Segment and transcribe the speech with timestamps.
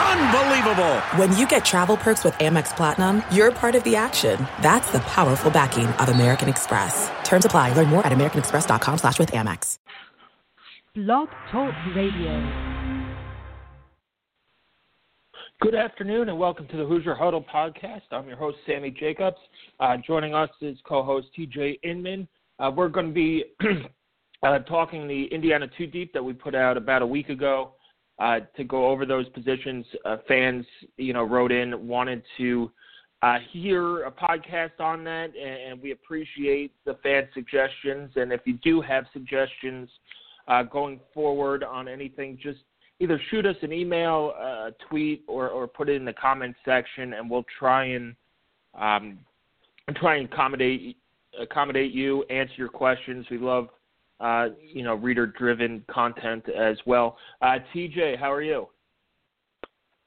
[0.00, 1.00] Unbelievable!
[1.16, 4.38] When you get travel perks with Amex Platinum, you're part of the action.
[4.62, 7.10] That's the powerful backing of American Express.
[7.22, 7.74] Terms apply.
[7.74, 9.76] Learn more at americanexpress.com slash with Amex.
[10.94, 12.80] Blog Talk Radio.
[15.60, 18.00] Good afternoon and welcome to the Hoosier Huddle podcast.
[18.10, 19.36] I'm your host, Sammy Jacobs.
[19.78, 22.26] Uh, joining us is co host TJ Inman.
[22.58, 23.44] Uh, we're going to be
[24.42, 27.74] uh, talking the Indiana Two Deep that we put out about a week ago
[28.20, 29.84] uh, to go over those positions.
[30.04, 30.64] Uh, fans,
[30.96, 32.70] you know, wrote in, wanted to
[33.22, 38.10] uh, hear a podcast on that, and, we appreciate the fan suggestions.
[38.16, 39.88] And if you do have suggestions
[40.70, 42.58] going forward on anything, just
[43.00, 46.58] either shoot us an email, a uh, tweet, or, or put it in the comments
[46.64, 48.14] section, and we'll try and
[48.78, 49.18] um,
[49.96, 50.96] try and accommodate
[51.40, 53.24] accommodate you, answer your questions.
[53.30, 53.68] We love
[54.20, 57.16] uh, you know reader driven content as well.
[57.42, 58.68] Uh, TJ, how are you?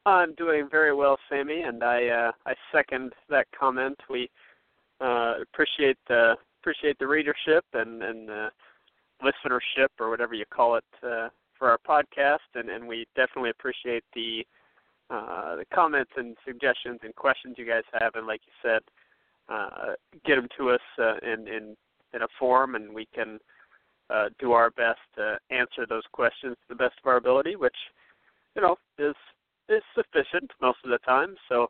[0.06, 3.98] I'm doing very well, Sammy, and I uh, I second that comment.
[4.10, 4.30] We
[5.02, 8.50] uh, appreciate the appreciate the readership and and uh,
[9.24, 14.04] listenership or whatever you call it uh, for our podcast, and, and we definitely appreciate
[14.14, 14.46] the
[15.10, 18.16] uh, the comments and suggestions and questions you guys have.
[18.16, 18.82] And like you said,
[19.50, 19.94] uh,
[20.26, 21.76] get them to us uh, in in
[22.14, 23.40] in a form, and we can
[24.14, 27.76] uh, do our best to answer those questions to the best of our ability, which
[28.56, 29.16] you know is
[29.70, 31.36] is sufficient most of the time.
[31.50, 31.68] So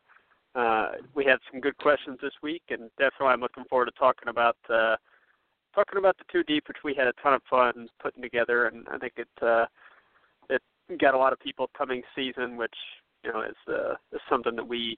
[0.55, 4.29] uh, we had some good questions this week, and definitely I'm looking forward to talking
[4.29, 4.57] about.
[4.69, 4.95] Uh,
[5.73, 8.85] talking about the two deep, which we had a ton of fun putting together, and
[8.91, 9.65] I think it uh,
[10.49, 10.61] it
[10.99, 12.75] got a lot of people coming season, which
[13.23, 14.97] you know is uh, is something that we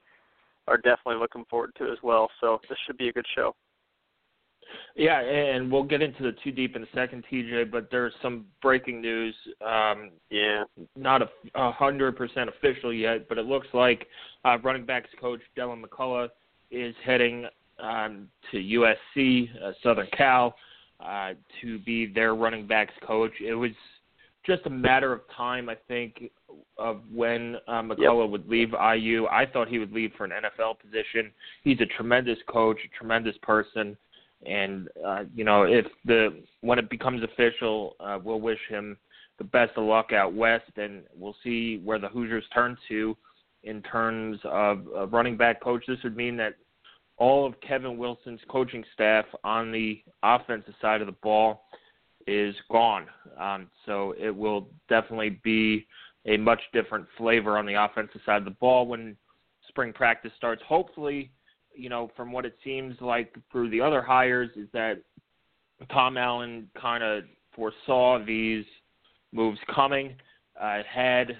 [0.68, 2.28] are definitely looking forward to as well.
[2.40, 3.54] So this should be a good show.
[4.94, 7.70] Yeah, and we'll get into the two deep in a second, TJ.
[7.70, 9.34] But there's some breaking news.
[9.64, 10.64] Um, yeah,
[10.96, 11.22] not
[11.54, 14.06] a hundred percent official yet, but it looks like
[14.44, 16.28] uh, running backs coach Deland McCullough
[16.70, 17.46] is heading
[17.78, 20.54] um, to USC, uh, Southern Cal,
[21.00, 23.32] uh, to be their running backs coach.
[23.46, 23.72] It was
[24.46, 26.30] just a matter of time, I think,
[26.78, 28.30] of when uh, McCullough yep.
[28.30, 29.26] would leave IU.
[29.26, 31.32] I thought he would leave for an NFL position.
[31.64, 33.96] He's a tremendous coach, a tremendous person,
[34.44, 38.96] and uh, you know, if the when it becomes official, uh, we'll wish him
[39.38, 43.16] the best of luck out west, and we'll see where the Hoosiers turn to
[43.64, 45.84] in terms of a running back coach.
[45.86, 46.54] This would mean that
[47.18, 51.64] all of Kevin Wilson's coaching staff on the offensive side of the ball
[52.26, 53.06] is gone.
[53.38, 55.86] Um, so it will definitely be
[56.26, 59.16] a much different flavor on the offensive side of the ball when
[59.68, 60.62] spring practice starts.
[60.66, 61.30] Hopefully,
[61.76, 65.02] you know, from what it seems like through the other hires, is that
[65.92, 68.64] Tom Allen kind of foresaw these
[69.32, 70.14] moves coming,
[70.60, 71.36] uh, had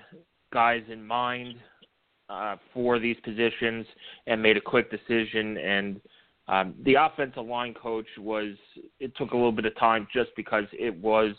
[0.53, 1.57] guys in mind
[2.29, 3.87] uh, for these positions
[4.27, 5.57] and made a quick decision.
[5.59, 6.01] And
[6.49, 8.55] um, the offensive line coach was.
[9.01, 11.35] It took a little bit of time just because it was,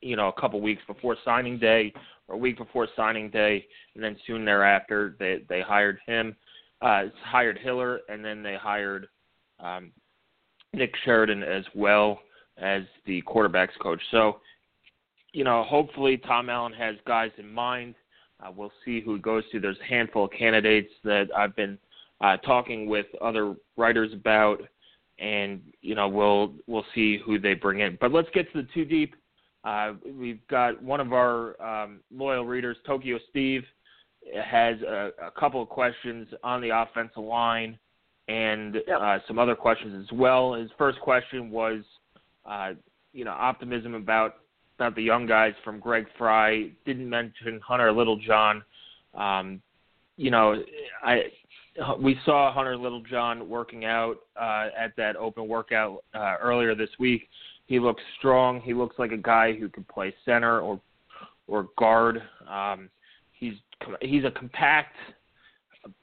[0.00, 1.92] you know, a couple weeks before signing day
[2.28, 6.36] or a week before signing day, and then soon thereafter they they hired him,
[6.82, 9.08] uh, hired Hiller, and then they hired
[9.60, 9.92] um,
[10.74, 12.20] Nick Sheridan as well
[12.58, 14.00] as the quarterbacks coach.
[14.10, 14.40] So,
[15.32, 17.94] you know, hopefully Tom Allen has guys in mind
[18.42, 19.60] uh, we'll see who goes to.
[19.60, 21.78] There's a handful of candidates that I've been
[22.20, 24.62] uh, talking with other writers about,
[25.18, 27.98] and you know we'll we'll see who they bring in.
[28.00, 29.14] But let's get to the two deep.
[29.64, 33.62] Uh, we've got one of our um, loyal readers, Tokyo Steve,
[34.42, 37.78] has a, a, couple of questions on the offensive line
[38.28, 39.00] and yep.
[39.00, 40.54] uh, some other questions as well.
[40.54, 41.82] His first question was,
[42.46, 42.72] uh,
[43.12, 44.36] you know, optimism about
[44.78, 46.72] not the young guys from Greg Frey.
[46.86, 48.62] Didn't mention Hunter Littlejohn.
[49.14, 49.60] Um,
[50.16, 50.62] you know,
[51.02, 51.24] I
[51.98, 57.28] we saw Hunter Littlejohn working out uh, at that open workout uh, earlier this week.
[57.66, 58.60] He looks strong.
[58.60, 60.80] He looks like a guy who can play center or
[61.46, 62.22] or guard.
[62.48, 62.88] Um,
[64.00, 64.94] he's a compact,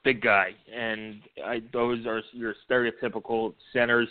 [0.04, 4.08] big guy, and I, those are your stereotypical centers.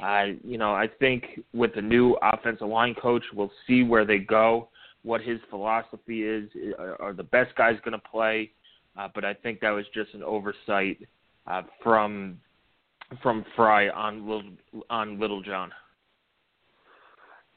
[0.00, 4.18] I, you know, I think with the new offensive line coach, we'll see where they
[4.18, 4.68] go,
[5.02, 6.48] what his philosophy is.
[6.98, 8.50] Are the best guys going to play?
[8.96, 10.98] Uh, but I think that was just an oversight
[11.46, 12.40] uh, from
[13.22, 14.50] from Frey on Little,
[14.90, 15.70] on Littlejohn.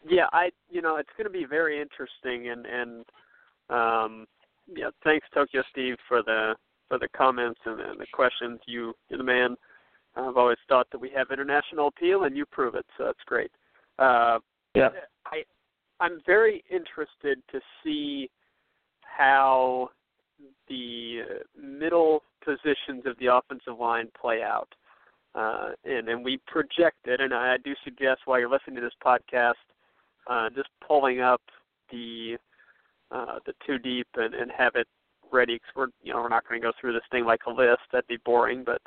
[0.07, 3.05] Yeah, I you know, it's going to be very interesting, and and
[3.69, 4.27] um,
[4.75, 6.55] yeah, thanks Tokyo Steve for the
[6.87, 8.59] for the comments and, and the questions.
[8.65, 9.55] You, you're the man.
[10.15, 12.85] I've always thought that we have international appeal, and you prove it.
[12.97, 13.51] So that's great.
[13.99, 14.39] Uh,
[14.75, 14.89] yeah.
[15.25, 15.43] I
[15.99, 18.29] I'm very interested to see
[19.01, 19.89] how
[20.69, 21.21] the
[21.59, 24.69] middle positions of the offensive line play out.
[25.35, 29.53] Uh, and and we projected, and I do suggest while you're listening to this podcast,
[30.27, 31.41] uh, just pulling up
[31.91, 32.37] the
[33.11, 34.87] uh, the two deep and, and have it
[35.31, 35.59] ready.
[35.59, 37.81] Cause we're you know we're not going to go through this thing like a list.
[37.91, 38.63] That'd be boring.
[38.65, 38.81] But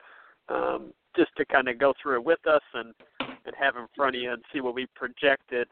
[0.48, 4.16] um, just to kind of go through it with us and and have in front
[4.16, 5.68] of you and see what we projected,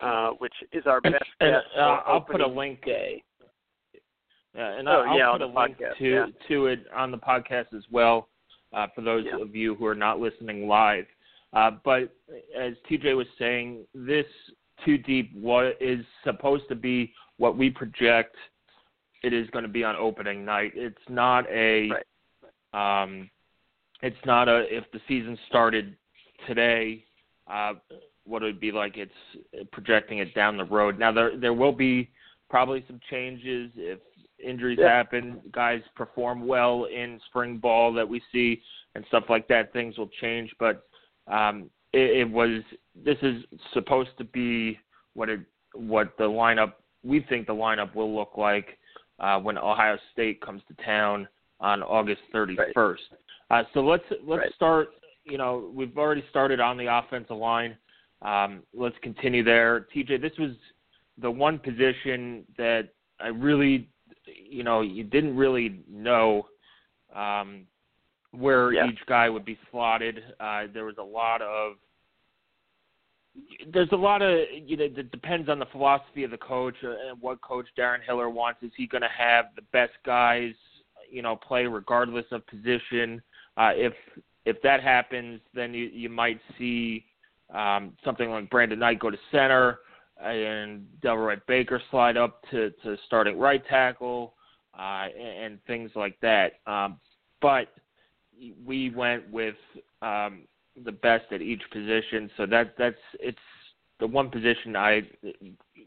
[0.00, 1.62] uh, which is our best and, guess.
[1.74, 2.84] And, uh, I'll put a link.
[2.84, 3.22] day.
[4.54, 6.26] Yeah, and oh, I'll yeah, put a link podcast, to yeah.
[6.48, 8.28] to it on the podcast as well
[8.72, 9.42] uh, for those Yeah.
[9.42, 11.06] of you who are not listening live.
[11.52, 12.14] Uh, but
[12.58, 14.26] as TJ was saying, this
[14.84, 18.36] two deep what is supposed to be what we project
[19.22, 20.72] it is going to be on opening night.
[20.74, 21.90] It's not a
[22.72, 23.28] um,
[24.02, 25.96] it's not a if the season started
[26.46, 27.04] today,
[27.48, 27.74] uh,
[28.24, 28.96] what it would be like.
[28.96, 30.98] It's projecting it down the road.
[30.98, 32.10] Now there there will be
[32.48, 33.98] probably some changes if
[34.42, 34.88] injuries Yeah.
[34.88, 38.62] happen, guys perform well in spring ball that we see
[38.94, 39.72] and stuff like that.
[39.72, 40.86] Things will change, but
[41.26, 42.62] um, it, it was
[42.94, 43.42] this is
[43.72, 44.78] supposed to be
[45.14, 45.40] what it
[45.74, 46.74] what the lineup
[47.04, 48.78] we think the lineup will look like
[49.20, 51.28] uh, when Ohio State comes to town
[51.60, 52.96] on August 31st.
[53.50, 54.54] Uh, so let's let's Right.
[54.54, 54.88] start.
[55.24, 57.76] You know, we've already started on the offensive line.
[58.22, 59.86] Um, let's continue there.
[59.94, 60.52] TJ, this was
[61.18, 62.88] the one position that
[63.20, 63.88] I really,
[64.26, 66.46] you know, you didn't really know
[67.14, 67.66] um,
[68.32, 68.86] where Yeah.
[68.86, 70.34] each guy would be slotted.
[70.38, 71.76] Uh, there was a lot of
[73.68, 77.08] there's a lot of you know it depends on the philosophy of the coach uh,
[77.08, 78.62] and what coach Darren Hiller wants.
[78.62, 80.54] Is he going to have the best guys
[81.10, 83.22] you know play regardless of position?
[83.56, 83.94] Uh, if
[84.44, 87.04] if that happens, then you you might see
[87.54, 89.80] um, something like Brandon Knight go to center
[90.22, 94.34] and Delroy Baker slide up to to starting right tackle
[94.78, 96.54] uh, and, and things like that.
[96.66, 96.98] Um,
[97.40, 97.68] but
[98.66, 99.56] we went with
[100.02, 100.42] um,
[100.84, 102.30] the best at each position.
[102.36, 103.38] So that that's it's
[104.00, 105.02] the one position I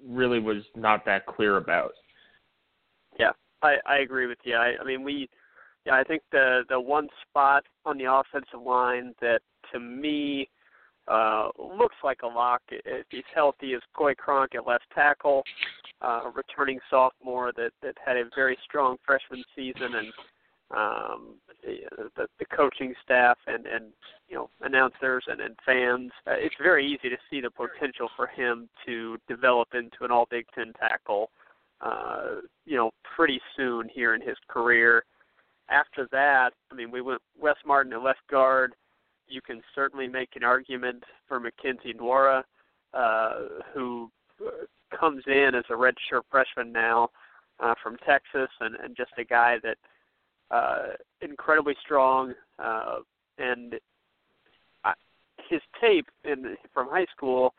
[0.06, 1.94] really was not that clear about.
[3.20, 3.32] Yeah,
[3.62, 4.56] I, I agree with you.
[4.56, 5.30] I, I mean, we,
[5.86, 10.50] yeah, I think the the one spot on the offensive line that to me
[11.08, 15.44] uh, looks like a lock if he's healthy is Coy Cronk at left tackle,
[16.02, 20.14] uh, returning sophomore that that had a very strong freshman season and
[20.76, 23.86] um, the, the coaching staff and and
[24.28, 26.12] you know announcers and, and fans.
[26.28, 30.28] Uh, it's very easy to see the potential for him to develop into an All
[30.30, 31.30] Big Ten tackle.
[31.82, 35.04] Uh, you know, pretty soon here in his career.
[35.70, 38.74] After that, I mean, we went Wes Martin at left guard.
[39.28, 42.44] You can certainly make an argument for Mackenzie Nwora,
[42.94, 43.34] uh,
[43.74, 44.12] who
[44.46, 44.50] uh,
[44.96, 47.10] comes in as a redshirt freshman now
[47.60, 49.78] uh, from Texas, and, and just a guy that
[50.52, 50.88] uh,
[51.22, 52.98] incredibly strong, uh,
[53.38, 53.76] and
[54.84, 54.94] I,
[55.50, 57.54] his tape in from high school,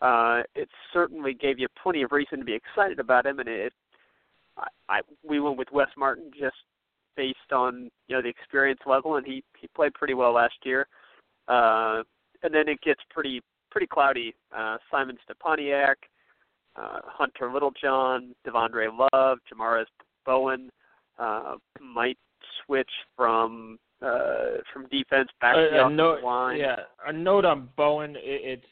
[0.00, 3.72] uh, it certainly gave you plenty of reason to be excited about him, and it,
[4.56, 6.56] I, I we went with Wes Martin just
[7.16, 10.86] based on you know the experience level, and he he played pretty well last year,
[11.48, 12.02] uh,
[12.42, 14.34] and then it gets pretty pretty cloudy.
[14.56, 15.96] Uh, Simon Stepaniak,
[16.76, 19.86] uh, Hunter Littlejohn, Devondre Love, Jamarius
[20.24, 20.70] Bowen
[21.18, 22.18] uh, might
[22.66, 26.58] switch from uh, from defense back to the a, a offensive note, line.
[26.58, 26.76] yeah,
[27.06, 28.16] a note on Bowen.
[28.16, 28.20] It,
[28.60, 28.66] it's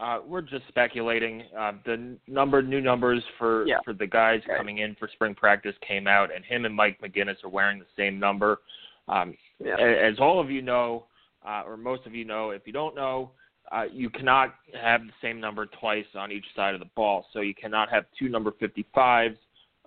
[0.00, 1.42] uh, we're just speculating.
[1.58, 3.78] Uh, the number, new numbers for Yeah.
[3.84, 4.56] for the guys Right.
[4.56, 7.86] coming in for spring practice came out, and him and Mike McGinnis are wearing the
[7.96, 8.60] same number.
[9.08, 9.76] Um, Yeah.
[9.78, 11.06] As all of you know,
[11.46, 13.32] uh, or most of you know, if you don't know,
[13.70, 17.26] uh, you cannot have the same number twice on each side of the ball.
[17.32, 19.36] So you cannot have two number 55s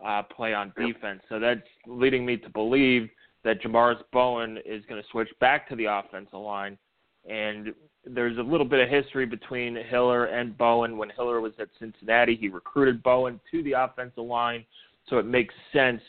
[0.03, 1.21] uh, play on defense.
[1.29, 3.09] So that's leading me to believe
[3.43, 6.77] that Jamaris Bowen is going to switch back to the offensive line.
[7.29, 7.73] And
[8.05, 10.97] there's a little bit of history between Hiller and Bowen.
[10.97, 14.65] When Hiller was at Cincinnati, he recruited Bowen to the offensive line.
[15.09, 16.01] So it makes sense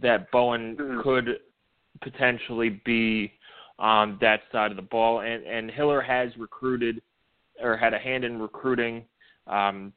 [0.00, 1.02] that Bowen Mhm.
[1.02, 1.40] could
[2.00, 3.32] potentially be
[3.78, 5.20] on that side of the ball.
[5.20, 7.02] And, and Hiller has recruited
[7.60, 9.04] or had a hand in recruiting
[9.48, 9.92] um,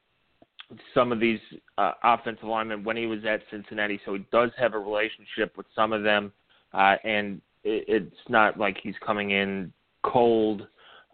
[0.94, 1.40] some of these
[1.78, 4.00] uh, offensive linemen when he was at Cincinnati.
[4.06, 6.32] So he does have a relationship with some of them,
[6.74, 9.72] uh, and it, it's not like he's coming in
[10.04, 10.68] cold,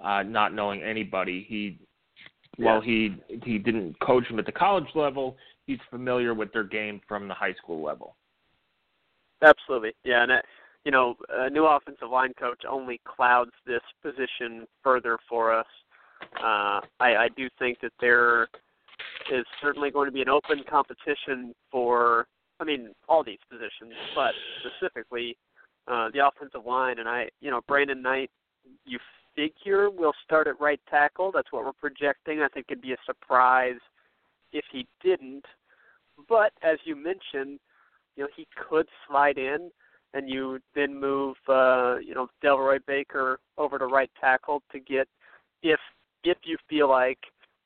[0.04, 1.46] uh, not knowing anybody.
[1.48, 1.80] He
[2.58, 7.02] while he he didn't coach them at the college level, he's familiar with their game
[7.08, 8.16] from the high school level.
[9.42, 10.42] Absolutely, yeah, and uh,
[10.86, 15.68] you know, a new offensive line coach only clouds this position further for us.
[16.38, 18.48] Uh, I, I do think that there
[19.32, 22.28] is certainly going to be an open competition for,
[22.60, 25.38] I mean, all these positions, but specifically
[25.88, 27.00] uh, the offensive line.
[27.00, 28.30] And I, you know, Brandon Knight,
[28.86, 29.00] you
[29.36, 31.32] figure will start at right tackle.
[31.34, 32.42] That's what we're projecting.
[32.42, 33.80] I think it'd be a surprise
[34.52, 35.46] if he didn't.
[36.28, 37.60] But as you mentioned,
[38.16, 39.72] you know, he could slide in
[40.14, 45.08] and you then move uh, you know, Delroy Baker over to right tackle to get
[45.64, 45.80] if
[46.24, 47.20] if you feel like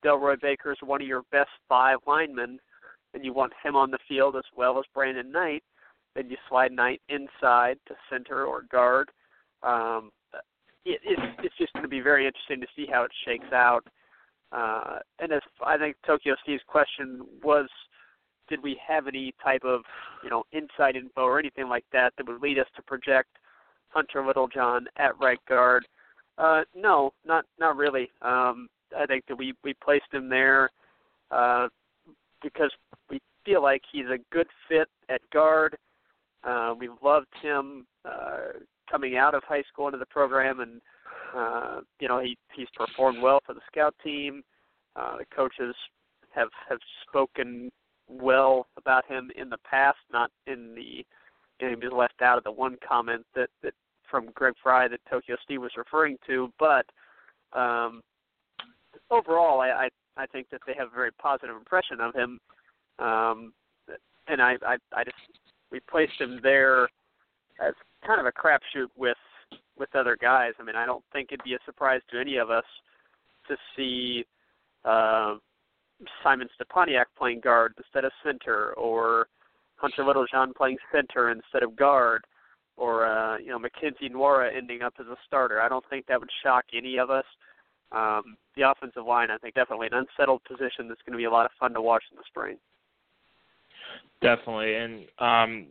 [0.03, 2.59] Delroy Baker is one of your best five linemen
[3.13, 5.63] and you want him on the field as well as Brandon Knight,
[6.15, 9.09] then you slide Knight inside to center or guard.
[9.63, 10.11] Um,
[10.85, 13.87] it, it's it's just going to be very interesting to see how it shakes out.
[14.51, 17.67] Uh, and as I think Tokyo Steve's question was,
[18.47, 19.81] did we have any type of
[20.23, 23.29] you know inside info or anything like that that would lead us to project
[23.89, 25.87] Hunter Littlejohn at right guard?
[26.37, 28.09] Uh, no, not not really.
[28.21, 30.69] Um, I think that we we placed him there
[31.31, 31.67] uh,
[32.41, 32.71] because
[33.09, 35.77] we feel like he's a good fit at guard.
[36.43, 40.81] Uh, we loved him uh, coming out of high school into the program, and
[41.35, 44.43] uh, you know he he's performed well for the scout team.
[44.95, 45.75] Uh, the coaches
[46.33, 47.71] have have spoken
[48.07, 51.05] well about him in the past, not in the
[51.59, 53.73] you know, he was left out of the one comment that that
[54.09, 56.85] from Greg Frey that Tokyo Steve was referring to, but
[57.53, 58.01] um,
[59.11, 62.39] overall, I, I I think that they have a very positive impression of him,
[62.99, 63.53] um,
[64.27, 65.17] and I, I I just
[65.71, 66.83] we placed him there
[67.59, 67.73] as
[68.05, 69.17] kind of a crapshoot with
[69.77, 70.53] with other guys.
[70.59, 72.63] I mean, I don't think it'd be a surprise to any of us
[73.47, 74.25] to see
[74.85, 75.35] uh,
[76.23, 79.27] Simon Stepaniak playing guard instead of center, or
[79.75, 82.23] Hunter Littlejohn playing center instead of guard,
[82.77, 85.61] or uh, you know Mackenzie Nwora ending up as a starter.
[85.61, 87.25] I don't think that would shock any of us.
[87.95, 91.31] Um, the offensive line, I think, definitely an unsettled position that's going to be a
[91.31, 92.57] lot of fun to watch in the spring.
[94.21, 95.67] Definitely, and um,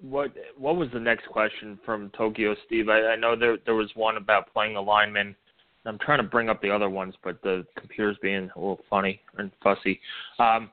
[0.00, 2.88] what what was the next question from Tokyo Steve?
[2.88, 5.34] I, I know there there was one about playing a lineman.
[5.84, 9.20] I'm trying to bring up the other ones, but the computer's being a little funny
[9.38, 10.00] and fussy.
[10.38, 10.70] Um,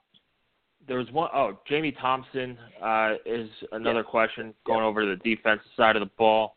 [0.87, 4.11] there was one oh Jamie Thompson uh, is another yeah.
[4.11, 4.85] question going yeah.
[4.85, 6.55] over to the defensive side of the ball.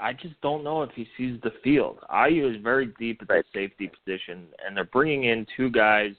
[0.00, 1.98] I just don't know if he sees the field.
[2.12, 3.44] IU is very deep at right.
[3.52, 6.12] the safety position, and they're bringing in two guys,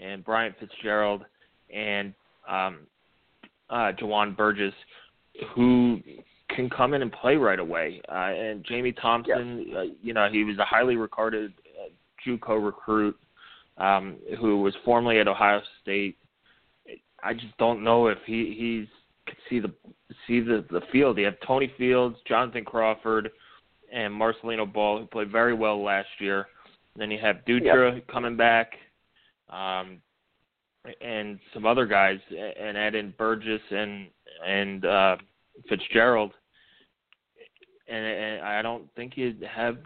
[0.00, 1.24] and Bryant Fitzgerald
[1.74, 2.14] and
[2.48, 2.78] um,
[3.68, 4.74] uh, Jawan Burgess,
[5.54, 6.00] who
[6.54, 8.00] can come in and play right away.
[8.08, 11.90] Uh, and Jamie Thompson, uh, you know, he was a highly regarded uh,
[12.26, 13.16] JUCO recruit
[13.78, 16.16] um, who was formerly at Ohio State.
[17.22, 18.88] I just don't know if he he's
[19.48, 19.72] see the
[20.26, 21.18] see the the field.
[21.18, 23.30] You have Tony Fields, Jonathan Crawford,
[23.92, 26.46] and Marcelino Ball, who played very well last year.
[26.94, 28.06] And then you have Dutra yep.
[28.08, 28.72] coming back.
[29.48, 30.00] Um,
[31.00, 34.08] and some other guys, and add in Burgess and
[34.46, 35.16] and uh,
[35.68, 36.32] Fitzgerald,
[37.88, 39.78] and, and I don't think you'd have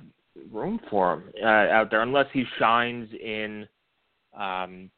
[0.52, 3.66] room for him uh, out there unless he shines in,
[4.38, 4.90] um,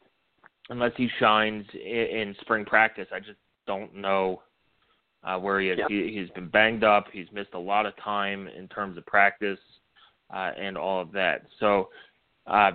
[0.69, 3.07] unless he shines in, in spring practice.
[3.13, 4.43] I just don't know
[5.25, 5.79] uh, where he is.
[5.79, 5.89] Yep.
[5.89, 7.07] He, he's been banged up.
[7.13, 9.59] He's missed a lot of time in terms of practice
[10.35, 11.43] uh, and all of that.
[11.61, 11.89] So.
[12.47, 12.73] Uh,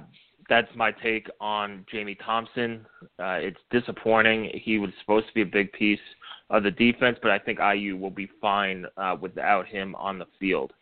[0.50, 2.86] that's my take on Jamie Thompson.
[3.18, 4.52] Uh, it's disappointing.
[4.54, 6.00] He was supposed to be a big piece
[6.50, 10.26] of the defense, but I think IU will be fine uh, without him on the
[10.40, 10.74] field.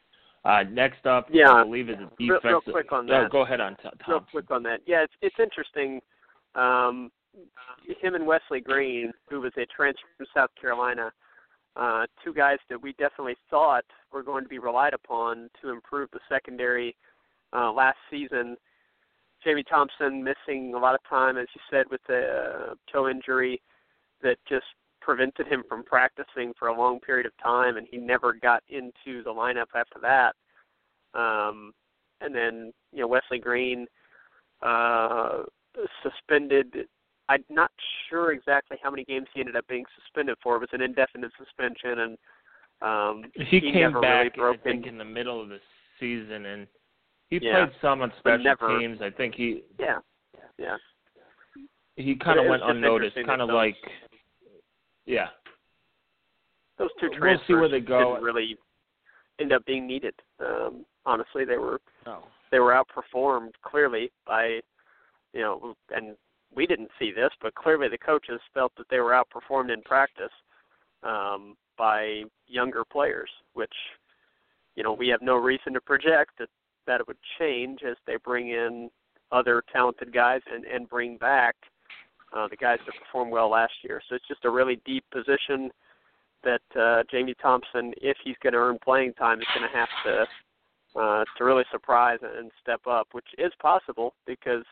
[0.44, 2.42] Uh, next up, yeah, I believe is a defense.
[2.44, 3.32] Real, real quick on oh, that.
[3.32, 4.06] go ahead on Thompson.
[4.08, 4.80] Real quick on that.
[4.88, 6.02] Yeah, it's it's interesting.
[6.56, 7.12] Um,
[8.02, 11.12] him and Wesley Green, who was a transfer from South Carolina,
[11.76, 16.10] uh, two guys that we definitely thought were going to be relied upon to improve
[16.12, 16.96] the secondary
[17.54, 18.58] uh, last season
[19.44, 23.62] Jamie Thompson missing a lot of time, as you said, with the uh, toe injury
[24.22, 24.66] that just
[25.02, 29.24] prevented him from practicing for a long period of time, and he never got into
[29.24, 30.36] the lineup after that.
[31.18, 31.74] Um,
[32.22, 33.88] and then you know Wesley Green
[34.62, 35.44] uh,
[36.04, 36.88] suspended.
[37.30, 37.72] I'm not
[38.10, 40.56] sure exactly how many games he ended up being suspended for.
[40.56, 42.18] It was an indefinite suspension, and
[42.82, 44.94] um, he, he came never back, really broke I think, in.
[44.94, 45.60] in the middle of the
[46.00, 46.68] season, and
[47.30, 47.66] he Yeah.
[47.68, 49.00] played some on special never- teams.
[49.02, 50.00] I think he Yeah,
[50.58, 50.78] yeah.
[51.96, 53.76] he kind of went unnoticed, kind of like
[55.06, 55.28] yeah.
[56.78, 58.14] those two We'll see where transfers they go.
[58.14, 58.58] didn't really
[59.40, 60.16] end up being needed.
[60.40, 62.24] Um, honestly, they were Oh.
[62.52, 64.62] they were outperformed clearly by,
[65.34, 66.16] you know, and
[66.56, 70.32] we didn't see this, but clearly the coaches felt that they were outperformed in practice
[71.04, 73.74] um, by younger players, which,
[74.76, 76.50] you know, we have no reason to project that
[76.88, 78.90] that it would change as they bring in
[79.32, 81.56] other talented guys and and bring back
[82.36, 84.02] uh, the guys that performed well last year.
[84.10, 85.70] So it's just a really deep position
[86.44, 89.90] that uh, Jamie Thompson, if he's going to earn playing time, is going to have
[90.06, 94.66] to uh, to really surprise and step up, which is possible because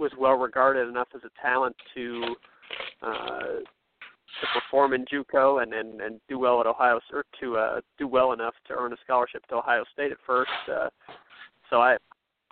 [0.00, 2.34] was well regarded enough as a talent to
[3.02, 3.60] uh,
[4.40, 8.08] to perform in JUCO and, and and do well at Ohio or to uh, do
[8.08, 10.50] well enough to earn a scholarship to Ohio State at first.
[10.72, 10.88] Uh,
[11.68, 11.92] so I,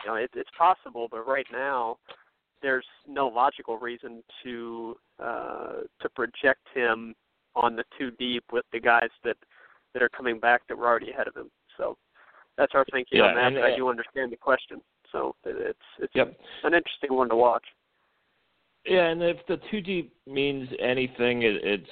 [0.05, 1.99] you know, it, it's possible, but right now
[2.63, 7.15] there's no logical reason to uh, to project him
[7.57, 9.37] on the two deep with the guys that
[9.95, 11.51] that are coming back that were already ahead of him.
[11.77, 11.97] So
[12.57, 13.47] that's our thinking yeah, on that.
[13.47, 14.81] And, I do understand the question.
[15.13, 16.39] So it's it's yep.
[16.65, 17.65] an interesting one to watch.
[18.85, 21.91] Yeah, and if the two deep means anything, it it's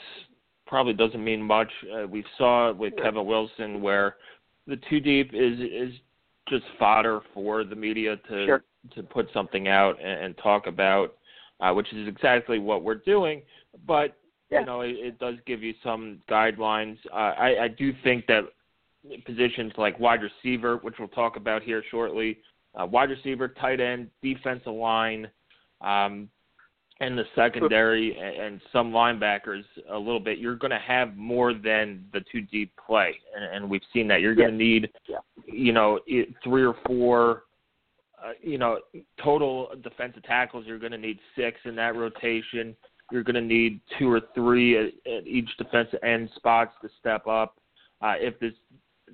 [0.67, 1.71] probably doesn't mean much.
[1.95, 3.05] Uh, we saw it with yeah.
[3.05, 4.17] Kevin Wilson where
[4.67, 5.95] the two deep is is
[6.49, 8.65] just fodder for the media to sure.
[8.95, 11.17] to put something out and, and talk about,
[11.61, 13.43] uh, which is exactly what we're doing.
[13.87, 14.17] But
[14.51, 14.61] yeah.
[14.61, 16.99] you know, it, it does give you some guidelines.
[17.13, 18.45] Uh, I, I do think that
[19.25, 22.39] positions like wide receiver, which we'll talk about here shortly,
[22.77, 25.29] uh, wide receiver, tight end, defensive line,
[25.81, 26.29] um,
[27.01, 31.53] and the secondary and, and some linebackers a little bit, you're going to have more
[31.53, 34.21] than the two deep play, and, and we've seen that.
[34.21, 35.19] You're going to need, yeah.
[35.47, 36.01] you know,
[36.43, 37.43] three or four.
[38.25, 38.79] Uh, you know,
[39.23, 40.65] total defensive tackles.
[40.67, 42.75] You're going to need six in that rotation.
[43.13, 47.27] You're going to need two or three at, at each defensive end spots to step
[47.27, 47.57] up.
[48.01, 48.55] Uh, if this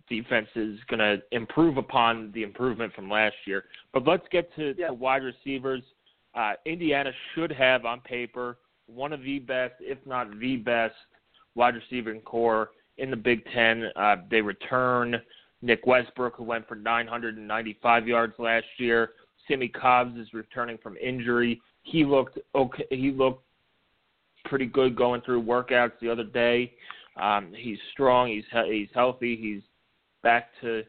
[0.08, 3.64] defense is going to improve upon the improvement from last year.
[3.92, 4.88] But let's get to, yeah.
[4.88, 5.82] to wide receivers.
[6.34, 10.94] Uh, Indiana should have on paper one of the best, if not the best,
[11.54, 13.90] wide receiving core in the Big Ten.
[13.96, 15.20] Uh, they return
[15.60, 19.10] Nick Westbrook, who went for 995 yards last year.
[19.48, 21.60] Simmie Cobbs is returning from injury.
[21.82, 22.86] He looked okay.
[22.90, 23.44] He looked
[24.44, 26.72] pretty good going through workouts the other day.
[27.20, 28.28] Um, he's strong.
[28.28, 29.36] He's he's healthy.
[29.36, 29.62] He's
[30.22, 30.82] back to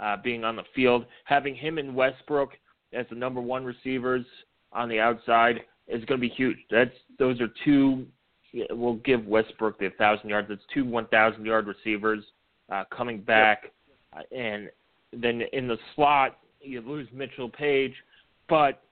[0.00, 1.06] uh, being on the field.
[1.24, 2.50] Having him and Westbrook
[2.92, 4.24] as the number one receivers
[4.72, 6.58] on the outside is going to be huge.
[6.70, 8.06] That's those are two.
[8.70, 10.48] We'll give Westbrook the thousand yards.
[10.48, 12.24] That's two one thousand yard receivers
[12.70, 13.72] uh, coming back,
[14.16, 14.70] uh, and
[15.12, 17.94] then in the slot you lose Mitchell Page,
[18.48, 18.82] but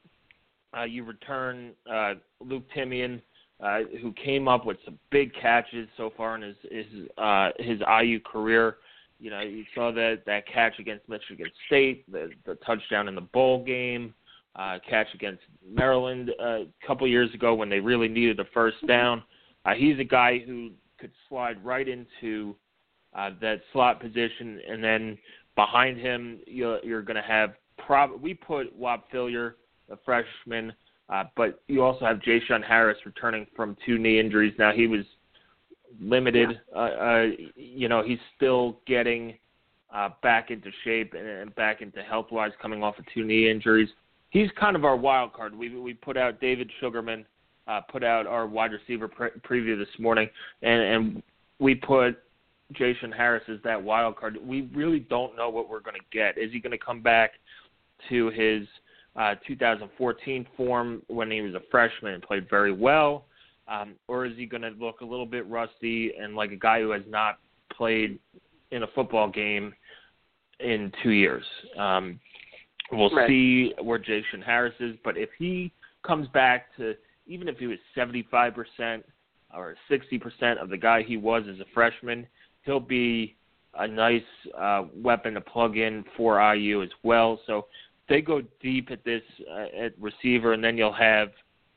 [0.77, 3.21] uh, you return uh, Luke Timian,
[3.61, 6.87] uh, who came up with some big catches so far in his his
[7.19, 8.77] uh, his IU career.
[9.23, 13.21] You know, you saw that that catch against Michigan State, the the touchdown in the
[13.21, 14.13] bowl game,
[14.57, 18.85] uh, catch against Maryland uh, a couple years ago when they really needed a first
[18.89, 19.23] down.
[19.65, 22.57] Uh, he's a guy who could slide right into
[23.15, 25.17] uh, that slot position, and then
[25.55, 27.55] behind him you're, you're going to have.
[27.79, 29.55] Prob- we put Whop Philyor,
[29.89, 30.73] a freshman,
[31.09, 34.55] uh, but you also have Jay-Shun Harris returning from two knee injuries.
[34.59, 35.05] Now he was
[36.01, 36.61] limited.
[36.75, 37.27] Uh, uh,
[37.57, 39.39] you know, he's still getting
[39.95, 43.51] uh, back into shape and, and back into health wise, coming off of two knee
[43.51, 43.89] injuries.
[44.31, 45.55] He's kind of our wild card.
[45.55, 47.27] We we put out David Sugarman,
[47.69, 50.29] uh, put out our wide receiver pre- preview this morning,
[50.63, 51.23] and and
[51.59, 52.19] we put
[52.73, 54.39] Jay-Shun Harris as that wild card.
[54.43, 56.39] We really don't know what we're going to get.
[56.39, 57.33] Is he going to come back
[58.09, 58.67] to his
[59.17, 63.27] uh, 2014 form when he was a freshman and played very well?
[63.69, 66.81] Um, or is he going to look a little bit rusty and like a guy
[66.81, 67.39] who has not
[67.77, 68.19] played
[68.71, 69.73] in a football game
[70.61, 71.45] in two years?
[71.79, 72.19] Um,
[72.91, 73.29] we'll right.
[73.29, 75.73] see where Jay-Shun Harris is, but if he
[76.07, 76.95] comes back to
[77.27, 79.03] even if he was 75%
[79.55, 82.27] or 60% of the guy he was as a freshman,
[82.65, 83.37] he'll be
[83.79, 84.23] a nice
[84.59, 87.41] uh, weapon to plug in for IU as well.
[87.47, 87.67] So
[88.09, 91.31] they go deep at this uh, at receiver, and then you'll have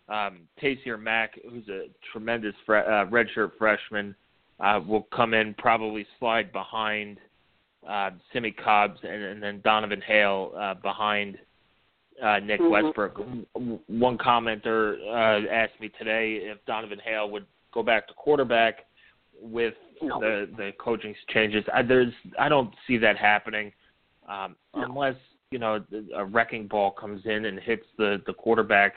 [0.08, 4.16] um, Taysir Mack, who's a tremendous fre- uh, redshirt freshman,
[4.60, 7.18] uh, will come in probably slide behind
[7.88, 11.38] uh, Simmie Cobbs and, and then Donovan Hale uh, behind
[12.24, 12.72] uh, Nick mm-hmm.
[12.72, 13.20] Westbrook.
[13.88, 18.86] One commenter uh, asked me today if Donovan Hale would go back to quarterback
[19.42, 20.20] with no.
[20.20, 21.64] the the coaching changes.
[21.74, 23.72] I, there's I don't see that happening
[24.30, 24.84] um, no.
[24.84, 25.16] unless
[25.52, 25.84] you know
[26.16, 28.92] a wrecking ball comes in and hits the the quarterbacks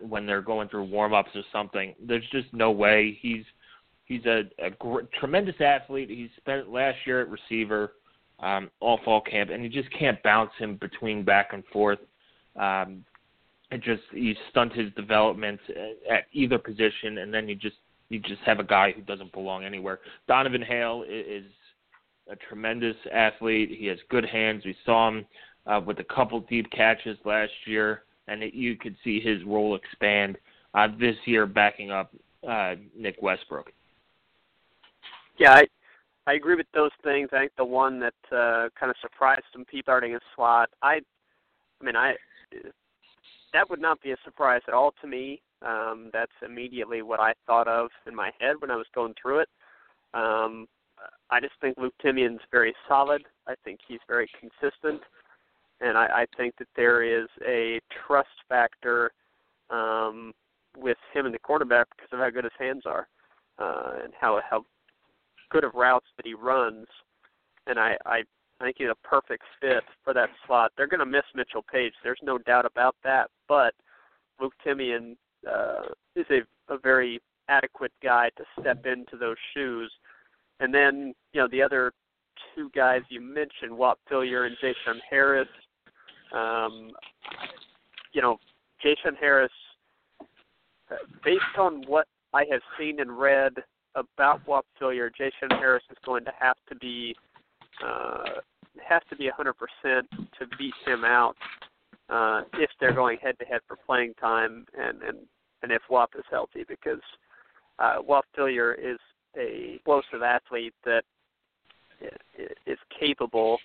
[0.00, 1.94] when they're going through warm ups or something.
[2.04, 3.18] There's just no way.
[3.20, 3.44] He's
[4.04, 6.08] he's a, a gr- tremendous athlete.
[6.10, 7.92] He spent last year at receiver.
[8.40, 11.98] um, all fall camp, and you just can't bounce him between back and forth.
[12.56, 13.04] Um,
[13.70, 15.60] it just you stunt his development
[16.10, 17.76] at either position, and then you just
[18.08, 20.00] you just have a guy who doesn't belong anywhere.
[20.26, 21.44] Donovan Hale is
[22.30, 23.76] a tremendous athlete.
[23.78, 24.64] He has good hands.
[24.64, 25.26] We saw him
[25.66, 29.74] uh, with a couple deep catches last year, and it, you could see his role
[29.74, 30.36] expand
[30.74, 32.12] uh, this year, backing up
[32.48, 33.72] uh, Nick Westbrook.
[35.38, 35.66] Yeah, I
[36.26, 37.30] I agree with those things.
[37.32, 40.68] I think the one that uh, kind of surprised some people starting a slot.
[40.82, 41.00] I,
[41.80, 42.14] I mean, I
[43.54, 45.40] that would not be a surprise at all to me.
[45.62, 49.40] Um, that's immediately what I thought of in my head when I was going through
[49.40, 49.48] it.
[50.12, 50.68] Um,
[51.30, 53.22] I just think Luke Timian's very solid.
[53.46, 55.00] I think he's very consistent,
[55.80, 59.12] and I, I think that there is a trust factor
[59.70, 60.32] um,
[60.76, 63.08] with him and the quarterback because of how good his hands are
[63.58, 64.64] uh, and how how
[65.50, 66.86] good of routes that he runs.
[67.66, 68.22] And I, I
[68.62, 70.72] think he's a perfect fit for that slot.
[70.76, 71.92] They're going to miss Mitchell Page.
[72.02, 73.30] There's no doubt about that.
[73.46, 73.74] But
[74.40, 75.16] Luke Timian
[75.50, 76.40] uh, is a,
[76.72, 79.90] a very adequate guy to step into those shoes.
[80.60, 81.92] And then, you know, the other
[82.54, 85.48] two guys you mentioned, Whop Philyor and Jay-Shun Harris.
[86.32, 86.90] Um,
[88.12, 88.38] you know,
[88.82, 89.52] Jay-Shun Harris,
[90.90, 93.52] uh, based on what I have seen and read
[93.94, 97.14] about Whop Philyor, Jay-Shun Harris is going to have to be
[97.84, 98.40] uh,
[98.86, 99.52] has to be 100%
[99.84, 101.36] to beat him out
[102.08, 105.18] uh, if they're going head to head for playing time, and and
[105.62, 107.00] and if Whop is healthy, because
[107.78, 108.98] uh, Whop Philyor is
[109.36, 111.02] a explosive athlete that
[112.66, 113.58] is capable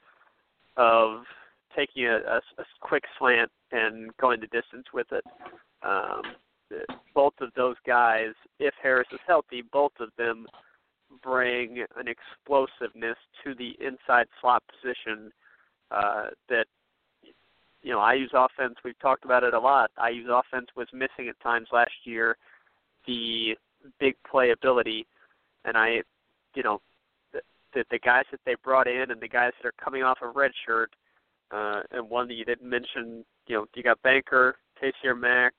[0.78, 1.24] of
[1.76, 5.24] taking a, a, a quick slant and going the distance with it.
[5.84, 6.22] Um,
[7.14, 10.48] both of those guys, if Harris is healthy, both of them
[11.22, 15.32] bring an explosiveness to the inside slot position
[15.92, 16.66] uh, that
[17.84, 18.76] you know IU's offense.
[18.84, 19.92] We've talked about it a lot.
[19.98, 22.38] IU's offense was missing at times last year
[23.06, 23.56] the
[24.00, 25.06] big playability,
[25.66, 26.02] and I,
[26.56, 26.82] you know,
[27.34, 30.36] the, the, guys that they brought in and the guys that are coming off of
[30.36, 30.88] redshirt,
[31.54, 35.54] uh, and one that you didn't mention, you know, you got Banker, Taysir Mack,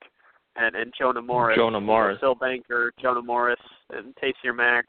[0.56, 1.56] and and Jonah Morris.
[1.56, 2.18] Jonah Morris.
[2.20, 4.86] Phil Banker, Jonah Morris, and Taysir Mack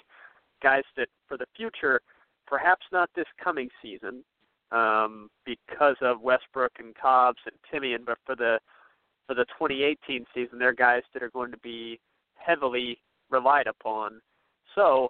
[0.61, 2.01] guys that for the future,
[2.47, 4.23] perhaps not this coming season,
[4.71, 8.59] um, because of Westbrook and Cobbs and Timmy, but for the
[9.27, 11.99] for the 2018 season, they're guys that are going to be
[12.35, 12.99] heavily
[13.31, 14.21] relied upon.
[14.75, 15.09] So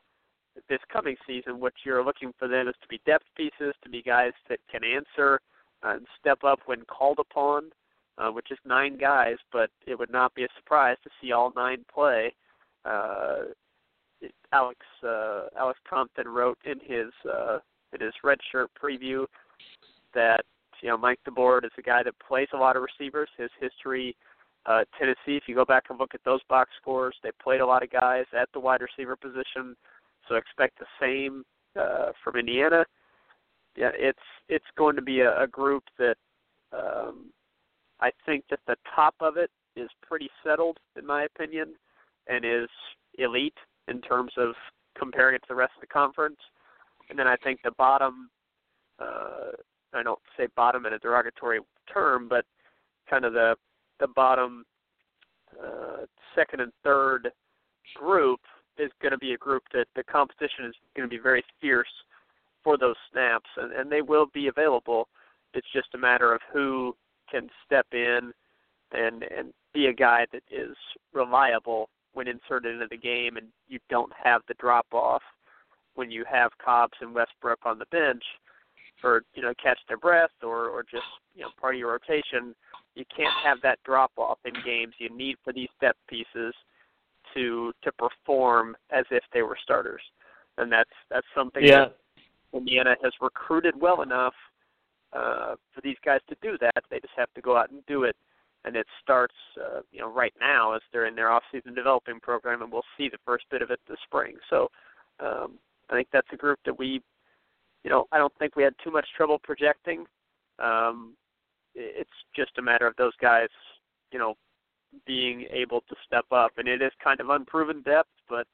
[0.70, 4.02] this coming season, what you're looking for them is to be depth pieces, to be
[4.02, 5.40] guys that can answer
[5.84, 7.72] and step up when called upon,
[8.18, 11.52] uh, which is nine guys, but it would not be a surprise to see all
[11.56, 12.34] nine play.
[12.86, 13.46] Uh,
[14.54, 17.60] Alex uh, Alex Compton wrote in his uh,
[17.94, 19.26] in his red shirt preview
[20.14, 20.44] that
[20.82, 23.30] you know Mike DeBord is a guy that plays a lot of receivers.
[23.38, 24.16] His history,
[24.66, 27.66] uh, Tennessee, if you go back and look at those box scores, they played a
[27.66, 29.76] lot of guys at the wide receiver position.
[30.28, 31.44] So expect the same
[31.80, 32.86] uh, from Indiana.
[33.76, 36.16] Yeah, it's it's going to be a, a group that
[36.72, 37.32] um,
[38.00, 41.74] I think that the top of it is pretty settled in my opinion,
[42.28, 42.70] and is
[43.18, 43.58] elite
[43.88, 44.54] in terms of
[44.98, 46.40] comparing it to the rest of the conference.
[47.10, 48.30] And then I think the bottom,
[49.00, 49.52] uh,
[49.94, 51.60] I don't say bottom in a derogatory
[51.92, 52.46] term, but
[53.10, 53.56] kind of the
[54.00, 54.66] the bottom
[55.62, 57.32] uh, second and third
[57.96, 58.40] group
[58.78, 61.88] is going to be a group that the competition is going to be very fierce
[62.66, 65.08] for those snaps, and, and they will be available.
[65.54, 66.98] It's just a matter of who
[67.32, 68.34] can step in
[68.92, 70.76] and and be a guy that is
[71.14, 75.22] reliable when inserted into the game and you don't have the drop off
[75.96, 78.24] when you have Cobbs and Westbrook on the bench
[79.02, 81.04] for you know catch their breath or or just
[81.36, 82.56] you know part of your rotation
[82.96, 86.54] you can't have that drop off in games you need for these depth pieces
[87.34, 90.02] to to perform as if they were starters
[90.58, 91.80] and that's that's something yeah.
[91.80, 91.98] that
[92.56, 94.34] Indiana has recruited well enough
[95.14, 98.04] uh, for these guys to do that they just have to go out and do
[98.04, 98.16] it
[98.66, 102.62] and it starts uh, you know right now as they're in their off-season developing program,
[102.62, 104.36] and we'll see the first bit of it this spring.
[104.50, 104.68] So
[105.20, 105.54] um,
[105.90, 107.02] I think that's a group that we,
[107.84, 110.06] you know, I don't think we had too much trouble projecting.
[110.60, 111.16] Um,
[111.76, 113.50] it's just a matter of those guys,
[114.12, 114.34] you know,
[115.06, 118.48] being able to step up, and it is kind of unproven depth, but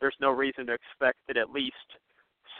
[0.00, 1.74] there's no reason to expect that at least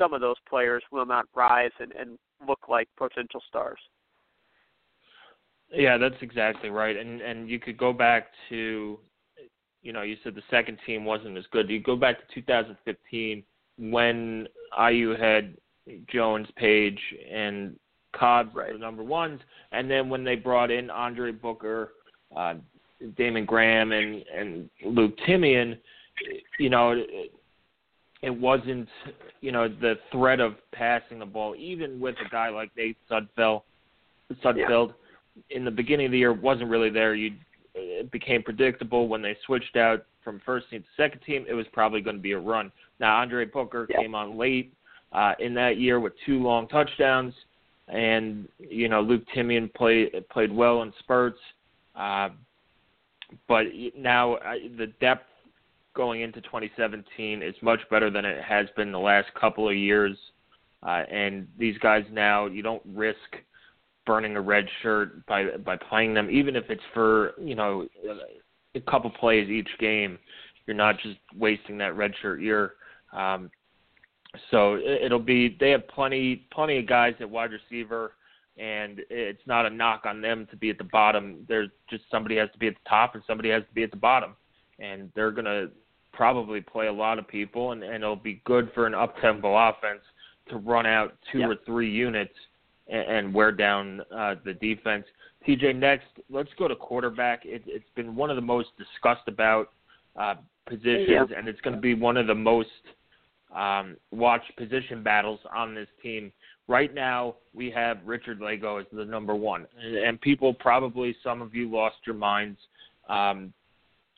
[0.02, 3.78] some of those players will not rise and, and look like potential stars.
[5.72, 6.96] Yeah, that's exactly right.
[6.96, 8.98] And and you could go back to,
[9.82, 11.70] you know, you said the second team wasn't as good.
[11.70, 13.42] You go back to 2015
[13.78, 15.56] when IU had
[16.12, 16.98] Jones, Page,
[17.30, 17.78] and
[18.14, 18.72] Cobb right.
[18.72, 19.40] the number ones,
[19.72, 21.92] and then when they brought in Andre Booker,
[22.36, 22.54] uh,
[23.16, 25.78] Damon Graham, and and Luke Timian,
[26.58, 27.02] you know,
[28.22, 28.88] it, wasn't
[29.40, 33.62] you know the threat of passing the ball, even with a guy like Nate Sudfeld,
[34.44, 34.94] Sudfeld,
[35.36, 35.56] yeah.
[35.56, 37.14] in the beginning of the year wasn't really there.
[37.14, 37.32] You
[37.74, 41.46] it became predictable when they switched out from first team to second team.
[41.48, 42.70] It was probably going to be a run.
[43.00, 44.00] Now Andre Booker yeah.
[44.00, 44.72] came on late
[45.12, 47.34] uh, in that year with two long touchdowns
[47.88, 51.38] and you know Luke Timian played played well in spurts,
[51.96, 52.30] uh,
[53.48, 53.64] but
[53.96, 55.26] now uh, the depth
[55.94, 60.16] going into 2017 is much better than it has been the last couple of years,
[60.82, 63.18] uh, and these guys now you don't risk
[64.06, 67.86] burning a red shirt by by playing them, even if it's for you know
[68.74, 70.18] a couple plays each game.
[70.66, 72.74] You're not just wasting that red shirt year.
[73.12, 73.50] Um,
[74.50, 78.12] so it'll be they have plenty plenty of guys at wide receiver,
[78.56, 81.44] and it's not a knock on them to be at the bottom.
[81.48, 83.90] There's just somebody has to be at the top and somebody has to be at
[83.90, 84.34] the bottom,
[84.78, 85.68] and they're gonna
[86.12, 89.56] probably play a lot of people, and, and it'll be good for an up tempo
[89.56, 90.00] offense
[90.48, 91.46] to run out two yeah.
[91.46, 92.34] or three units
[92.88, 95.04] and, and wear down uh, the defense.
[95.46, 97.44] TJ, next, let's go to quarterback.
[97.44, 99.70] It, it's been one of the most discussed about
[100.16, 100.34] uh,
[100.68, 101.38] positions, yeah.
[101.38, 102.68] and it's going to be one of the most
[103.54, 106.32] um, watch position battles on this team.
[106.68, 111.54] Right now, we have Richard Lagow as the number one, and people probably some of
[111.54, 112.58] you lost your minds
[113.08, 113.52] um,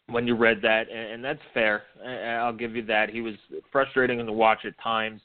[0.08, 1.84] when you read that, and, that's fair.
[2.06, 3.10] I'll give you that.
[3.10, 3.34] He was
[3.72, 5.20] frustrating to watch at times,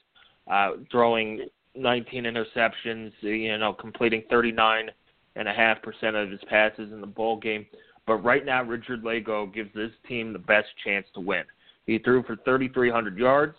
[0.50, 4.90] uh, throwing 19 interceptions, you know, completing 39
[5.36, 7.66] and a half percent of his passes in the bowl game.
[8.08, 11.44] But right now, Richard Lagow gives this team the best chance to win.
[11.86, 13.56] He threw for 3,300 yards.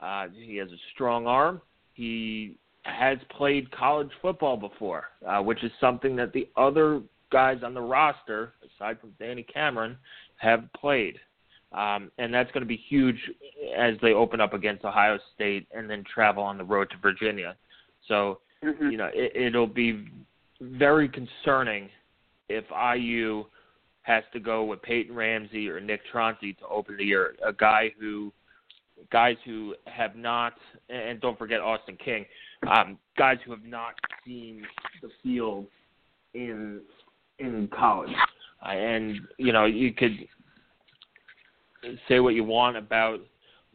[0.00, 1.60] Uh, he has a strong arm.
[1.94, 7.74] He has played college football before, uh, which is something that the other guys on
[7.74, 9.96] the roster, aside from Danny Cameron,
[10.38, 11.18] have played.
[11.72, 13.18] Um, and that's going to be huge
[13.76, 17.56] as they open up against Ohio State and then travel on the road to Virginia.
[18.06, 18.88] So, mm-hmm.
[18.90, 20.08] you know, it, it'll be
[20.60, 21.90] very concerning
[22.48, 23.44] if IU
[24.02, 27.92] has to go with Peyton Ramsey or Nick Tronti to open the year, a guy
[28.00, 28.32] who
[29.12, 30.54] guys who have not,
[30.88, 32.24] and don't forget Austin King,
[32.66, 34.62] um, guys who have not seen
[35.02, 35.66] the field
[36.34, 36.80] in
[37.38, 38.10] in college.
[38.62, 40.16] And you know, you could
[42.08, 43.20] say what you want about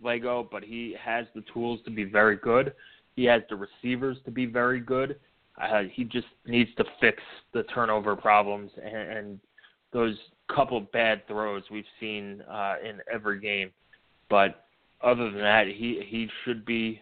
[0.03, 2.73] Lagow, but he has the tools to be very good.
[3.15, 5.19] He has the receivers to be very good.
[5.61, 7.21] Uh, he just needs to fix
[7.53, 9.39] the turnover problems and, and
[9.91, 10.17] those
[10.53, 13.71] couple bad throws we've seen uh, in every game.
[14.29, 14.65] But
[15.01, 17.01] other than that, he he should be.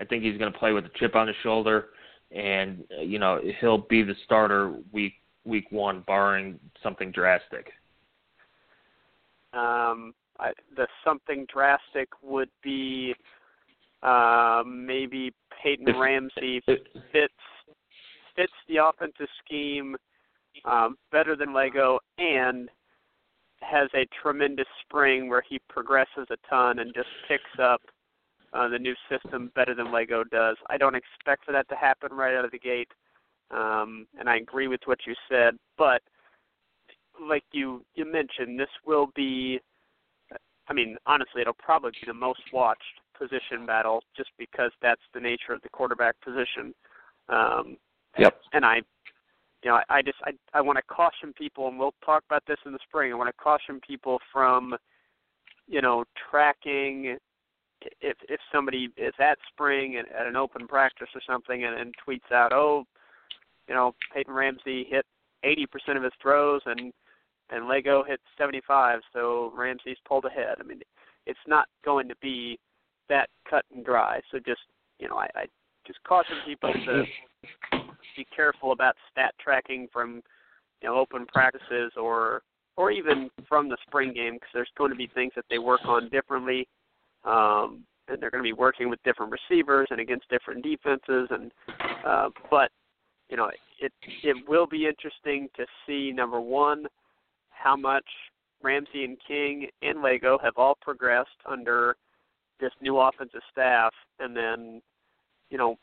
[0.00, 1.88] I think he's going to play with a chip on his shoulder,
[2.32, 7.72] and you know he'll be the starter week week one, barring something drastic.
[9.52, 13.14] Um, I, the something drastic would be
[14.02, 16.80] uh, maybe Peyton if, Ramsey if,
[17.12, 17.34] fits
[18.36, 19.96] fits the offensive scheme
[20.64, 22.68] um, better than Lagow and
[23.60, 27.82] has a tremendous spring where he progresses a ton and just picks up
[28.52, 30.56] uh, the new system better than Lagow does.
[30.68, 32.88] I don't expect for that to happen right out of the gate,
[33.50, 35.54] um, and I agree with what you said.
[35.76, 36.02] But
[37.28, 39.60] like you you mentioned, this will be.
[40.68, 42.82] I mean, honestly, it'll probably be the most watched
[43.18, 46.72] position battle just because that's the nature of the quarterback position.
[47.28, 47.76] Um,
[48.16, 48.38] yep.
[48.52, 48.82] And I
[49.62, 52.44] you know, I, I just I I want to caution people, and we'll talk about
[52.46, 53.12] this in the spring.
[53.12, 54.74] I want to caution people from,
[55.66, 57.18] you know, tracking
[58.00, 61.94] if if somebody is at spring and at an open practice or something and, and
[62.06, 62.84] tweets out, oh,
[63.70, 65.06] you know, Peyton Ramsey hit
[65.44, 66.92] 80% of his throws and
[67.52, 70.56] and Lagow hit 75, so Ramsey's pulled ahead.
[70.60, 70.80] I mean,
[71.26, 72.60] it's not going to be
[73.08, 74.20] that cut and dry.
[74.30, 74.60] So just
[74.98, 75.44] you know, I, I
[75.86, 77.04] just caution people to
[78.16, 80.22] be careful about stat tracking from
[80.82, 82.42] you know open practices or
[82.76, 85.80] or even from the spring game because there's going to be things that they work
[85.86, 86.66] on differently,
[87.24, 91.28] um, and they're going to be working with different receivers and against different defenses.
[91.30, 91.52] And
[92.04, 92.70] uh, but
[93.30, 96.86] you know it it will be interesting to see number one
[97.50, 98.04] how much
[98.62, 101.96] Ramsey and King and Lagow have all progressed under
[102.60, 104.82] this new offensive staff, and then
[105.50, 105.76] you know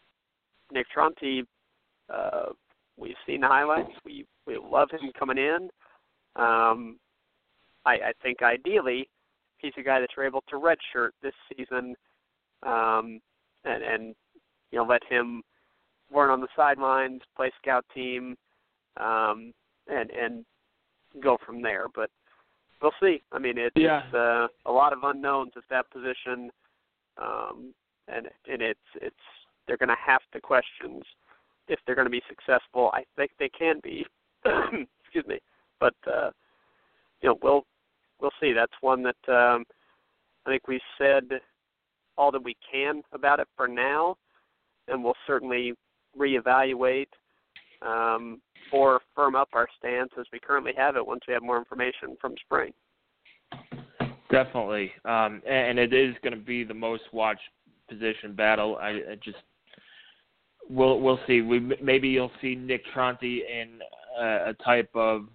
[0.72, 1.44] Nick Tronti
[2.14, 2.52] uh,
[2.98, 3.92] we've seen the highlights.
[4.06, 5.70] We we love him coming in.
[6.36, 6.98] Um,
[7.86, 9.10] I, I think ideally
[9.58, 11.96] he's a guy that you're able to redshirt this season,
[12.64, 13.20] um,
[13.64, 14.16] and and
[14.72, 15.42] you know let him
[16.14, 18.36] learn on the sidelines, play scout team,
[18.98, 19.54] um,
[19.88, 20.46] and and
[21.22, 21.88] go from there.
[21.94, 22.10] But
[22.82, 23.22] we'll see.
[23.32, 24.04] I mean, it, yeah.
[24.06, 26.50] it's uh, a lot of unknowns at that position,
[27.22, 27.74] um,
[28.08, 29.16] and and it's it's
[29.68, 31.04] they're going to have to questions
[31.68, 32.92] if they're going to be successful.
[32.94, 34.06] I think they can be.
[34.46, 35.40] Excuse me,
[35.80, 36.32] but uh,
[37.22, 37.66] you know we'll
[38.22, 38.54] we'll see.
[38.54, 39.66] That's one that um,
[40.46, 41.24] I think we said
[42.18, 44.16] all that we can about it for now,
[44.88, 45.74] and we'll certainly
[46.18, 47.08] reevaluate
[47.82, 51.58] um, or firm up our stance as we currently have it once we have more
[51.58, 52.74] information from spring.
[54.30, 57.42] Definitely, um, and it is going to be the most watched
[57.90, 58.78] position battle.
[58.82, 59.38] I, I just
[60.70, 61.42] we'll we'll see.
[61.42, 63.80] We maybe you'll see Nick Tronti in
[64.20, 65.28] a, a type of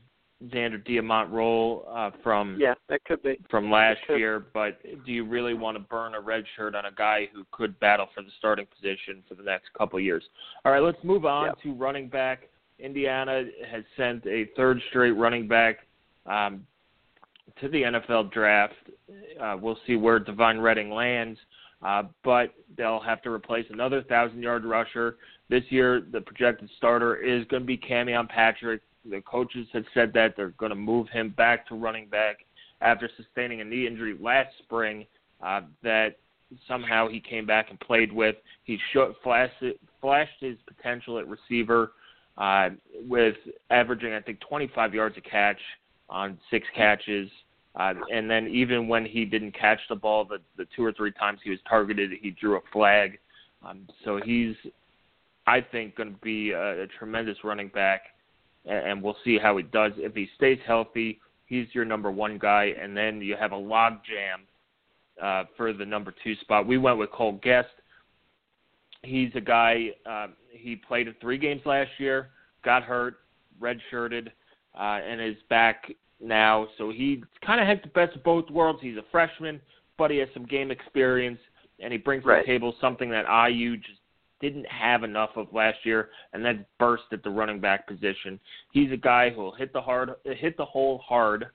[0.49, 4.47] Zander Diamont role uh, from yeah, that could be from last year.
[4.53, 7.79] But do you really want to burn a red shirt on a guy who could
[7.81, 10.25] battle for the starting position for the next couple of years?
[10.65, 12.49] All right, let's move on to running back.
[12.79, 15.79] Indiana has sent a third straight running back
[16.27, 16.67] um,
[17.61, 18.75] to the NFL draft.
[19.41, 21.39] Uh, we'll see where Devine Redding lands,
[21.83, 25.17] uh, but they'll have to replace another thousand-yard rusher
[25.49, 26.03] this year.
[26.11, 30.51] The projected starter is going to be Camion Patrick the coaches have said that they're
[30.51, 32.39] going to move him back to running back
[32.81, 35.07] after sustaining a knee injury last spring.
[35.43, 36.17] Uh, that
[36.69, 38.37] somehow he came back and played with.
[38.65, 39.55] He showed, flashed,
[40.01, 41.93] flashed his potential at receiver
[42.39, 42.71] uh,
[43.09, 43.35] with
[43.71, 45.59] averaging, I think, 25 yards a catch
[46.09, 47.29] on six catches.
[47.75, 51.13] Uh, and then even when he didn't catch the ball, the, the two or three
[51.13, 53.19] times he was targeted, he drew a flag.
[53.67, 54.55] Um, so he's,
[55.47, 58.03] I think, going to be a, a tremendous running back
[58.65, 59.93] and we'll see how he does.
[59.97, 63.95] If he stays healthy, he's your number one guy, and then you have a log
[64.05, 64.47] jam
[65.21, 66.67] uh, for the number two spot.
[66.67, 67.69] We went with Cole Gest.
[69.03, 69.91] He's a guy.
[70.09, 72.31] Uh, he played in three games last year,
[72.65, 73.17] got hurt,
[73.61, 74.29] redshirted,
[74.79, 76.69] uh, and is back now.
[76.79, 78.79] So he kind of has the best of both worlds.
[78.81, 79.61] He's a freshman,
[79.99, 81.41] but he has some game experience,
[81.81, 82.37] and he brings right.
[82.37, 83.99] to the table something that IU just
[84.43, 88.39] didn't have enough of last year, and then burst at the running back position.
[88.73, 91.47] He's a guy who will hit the hard, hit the hole hard,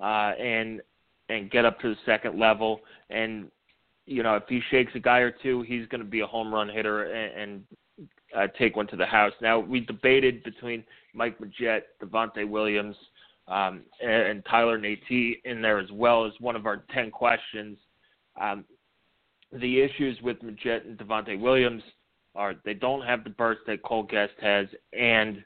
[0.00, 0.80] uh, and
[1.28, 2.80] and get up to the second level.
[3.10, 3.50] And
[4.06, 6.54] you know, if he shakes a guy or two, he's going to be a home
[6.54, 7.64] run hitter and, and
[8.34, 9.32] uh, take one to the house.
[9.42, 12.96] Now we debated between Mike Majette, Devontae Williams,
[13.48, 17.76] um, and, and Tyler Natee in there as well as one of our ten questions.
[18.40, 18.64] Um,
[19.52, 21.82] the issues with Magette and Devontae Williams
[22.38, 25.44] are they don't have the burst that Cole Gest has, and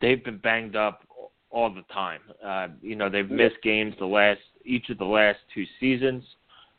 [0.00, 1.02] they've been banged up
[1.50, 2.20] all the time.
[2.42, 6.22] Uh, you know, they've missed games the last each of the last two seasons.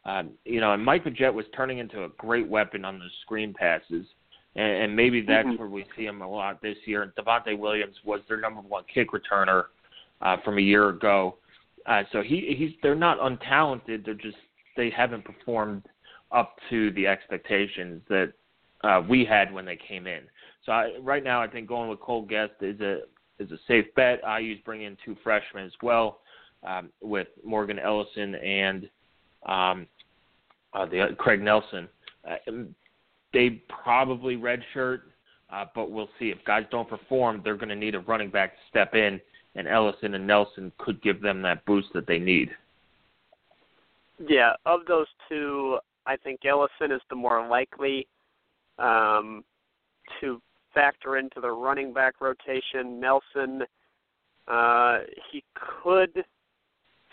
[0.06, 3.54] Um, you know, and Mike Majette was turning into a great weapon on the screen
[3.54, 4.06] passes,
[4.56, 5.58] and, and maybe that's mm-hmm.
[5.58, 7.04] where we see him a lot this year.
[7.04, 9.66] And Devontae Williams was their number one kick returner
[10.22, 11.36] uh, from a year ago,
[11.86, 14.06] uh, so he he's they're not untalented.
[14.06, 14.38] They're just
[14.78, 15.84] they haven't performed
[16.32, 18.34] up to the expectations that
[18.84, 20.22] uh, we had when they came in.
[20.66, 23.02] So I, right now, I think going with Cole Gest is a
[23.40, 24.22] is a safe bet.
[24.40, 26.20] IU's bringing in two freshmen as well,
[26.64, 28.90] um, with Morgan Ellison and
[29.46, 29.88] um,
[30.74, 31.88] uh, the uh, Craig Nelson.
[32.30, 32.52] Uh,
[33.34, 35.02] they probably redshirt,
[35.52, 36.30] uh, but we'll see.
[36.30, 39.20] If guys don't perform, they're going to need a running back to step in,
[39.56, 42.52] and Ellison and Nelson could give them that boost that they need.
[44.26, 48.08] Yeah, of those two, I think Ellison is the more likely
[48.80, 49.44] um,
[50.20, 50.42] to
[50.74, 53.00] factor into the running back rotation.
[53.00, 53.64] Nelson,
[54.48, 55.00] uh,
[55.32, 56.24] he could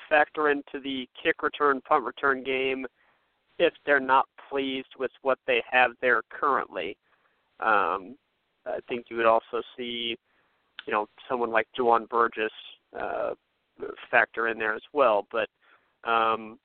[0.09, 2.87] factor into the kick return, punt return game
[3.59, 6.97] if they're not pleased with what they have there currently.
[7.61, 8.17] Um,
[8.67, 10.17] I think you would also see,
[10.87, 12.53] you know, someone like Juwan Burgess
[12.99, 13.31] uh,
[14.11, 15.27] factor in there as well.
[15.31, 15.49] But
[16.09, 16.59] um,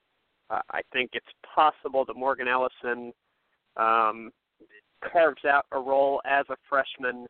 [0.49, 3.11] I think it's possible that Morgan Ellison
[3.77, 4.31] um,
[5.11, 7.27] carves out a role as a freshman,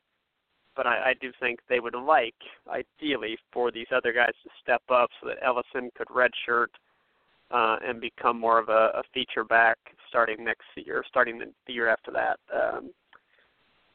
[0.75, 2.35] but I, I do think they would like,
[2.67, 6.67] ideally, for these other guys to step up so that Ellison could redshirt
[7.51, 9.77] uh, and become more of a, a feature back
[10.09, 12.39] starting next year, starting the, the year after that.
[12.53, 12.91] Um,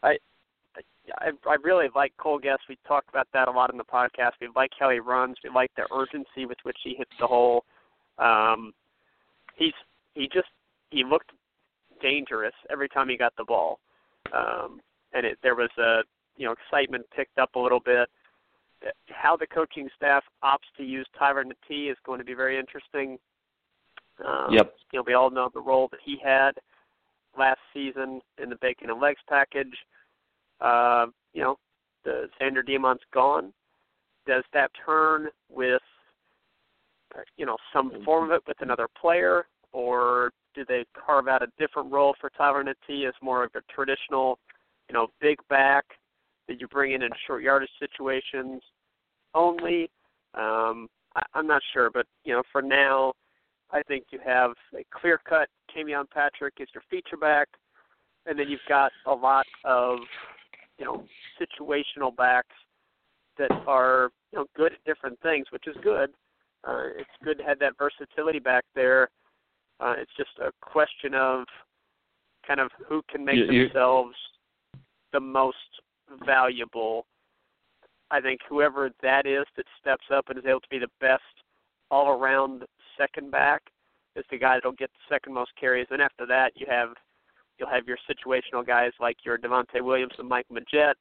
[0.02, 0.16] I,
[1.18, 2.62] I I really like Cole Gest.
[2.68, 4.32] We talked about that a lot in the podcast.
[4.40, 5.36] We like how he runs.
[5.42, 7.64] We like the urgency with which he hits the hole.
[8.18, 8.72] Um,
[9.56, 9.72] he's
[10.14, 10.48] he just
[10.90, 11.32] he looked
[12.00, 13.78] dangerous every time he got the ball.
[14.34, 14.80] Um,
[15.12, 16.00] and it, there was a
[16.36, 18.08] you know excitement picked up a little bit.
[19.08, 23.18] How the coaching staff opts to use Tyler Natee is going to be very interesting.
[24.26, 24.74] Um, yep.
[24.92, 26.52] You know, we all know the role that he had
[27.38, 29.76] last season in the bacon and legs package.
[30.60, 31.56] Uh, you know,
[32.04, 33.52] the Zander Diamont's gone.
[34.26, 35.82] Does that turn with
[37.36, 41.48] you know some form of it with another player, or do they carve out a
[41.58, 44.38] different role for Tyler Natee as more of a traditional,
[44.88, 45.84] you know, big back
[46.48, 48.62] that you bring in in short yardage situations
[49.34, 49.90] only?
[50.34, 53.12] Um, I, I'm not sure, but you know, for now,
[53.70, 57.48] I think you have a clear cut Camion Patrick is your feature back,
[58.26, 59.98] and then you've got a lot of
[60.78, 61.04] you know
[61.40, 62.54] situational backs
[63.38, 66.10] that are you know good at different things, which is good.
[66.66, 69.08] Uh, it's good to have that versatility back there.
[69.80, 71.44] Uh, it's just a question of
[72.46, 74.14] kind of who can make you, themselves
[75.12, 75.56] the most
[76.26, 77.06] valuable.
[78.10, 81.22] I think whoever that is that steps up and is able to be the best
[81.90, 82.64] all around
[82.98, 83.62] second back
[84.16, 85.86] is the guy that'll get the second most carries.
[85.90, 86.90] And after that, you have
[87.58, 90.94] you'll have your situational guys like your Devontae Williams and Mike Majette,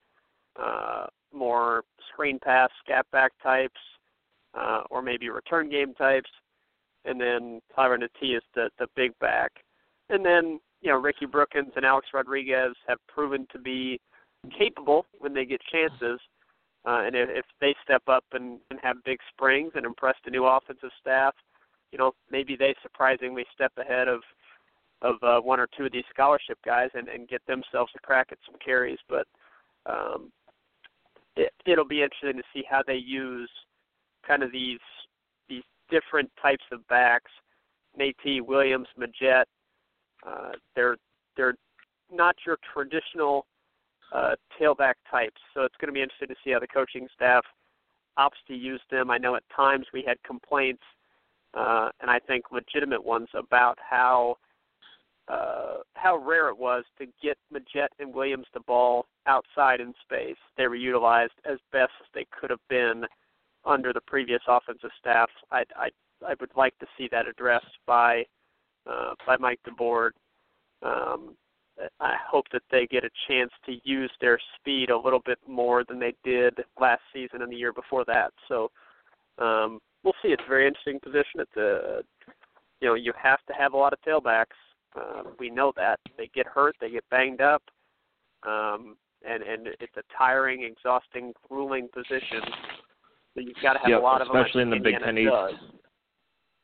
[0.61, 3.79] uh, more screen pass, scat back types,
[4.53, 6.29] uh, or maybe return game types.
[7.05, 9.51] And then Tyron is the the big back.
[10.09, 13.99] And then you know Ricky Brookins and Alex Rodriguez have proven to be
[14.57, 16.19] capable when they get chances.
[16.85, 20.31] Uh, and if, if they step up and, and have big springs and impress the
[20.31, 21.33] new offensive staff,
[21.91, 24.21] you know maybe they surprisingly step ahead of
[25.01, 28.27] of uh, one or two of these scholarship guys and, and get themselves a crack
[28.31, 28.99] at some carries.
[29.07, 29.25] But
[29.85, 30.31] um,
[31.35, 33.49] it, it'll be interesting to see how they use
[34.27, 34.79] kind of these
[35.89, 37.31] different types of backs.
[37.99, 39.45] Natee, Williams, Majette.
[40.25, 40.97] Uh, they're
[41.35, 41.55] they're
[42.11, 43.45] not your traditional
[44.13, 47.43] uh, tailback types, so it's going to be interesting to see how the coaching staff
[48.17, 49.09] opts to use them.
[49.09, 50.83] I know at times we had complaints,
[51.53, 54.35] uh, and I think legitimate ones about how
[55.29, 60.37] uh, how rare it was to get Majette and Williams the ball outside in space.
[60.57, 63.05] They were utilized as best as they could have been
[63.65, 65.29] under the previous offensive staff.
[65.51, 65.89] I I
[66.25, 68.25] I would like to see that addressed by
[68.89, 70.11] uh, by Mike DeBord.
[70.81, 71.35] Um,
[71.99, 75.83] I hope that they get a chance to use their speed a little bit more
[75.87, 78.31] than they did last season and the year before that.
[78.47, 78.69] So
[79.37, 80.29] um, we'll see.
[80.29, 81.39] It's a very interesting position.
[81.39, 82.01] It's a
[82.81, 84.57] you know you have to have a lot of tailbacks.
[84.95, 87.61] Uh, we know that they get hurt, they get banged up,
[88.43, 88.97] um,
[89.27, 92.41] and and it's a tiring, exhausting, grueling position.
[93.33, 94.37] So you've got to have yep, a lot of them.
[94.37, 95.31] Especially in the Indiana Big Ten East.
[95.31, 95.53] Does.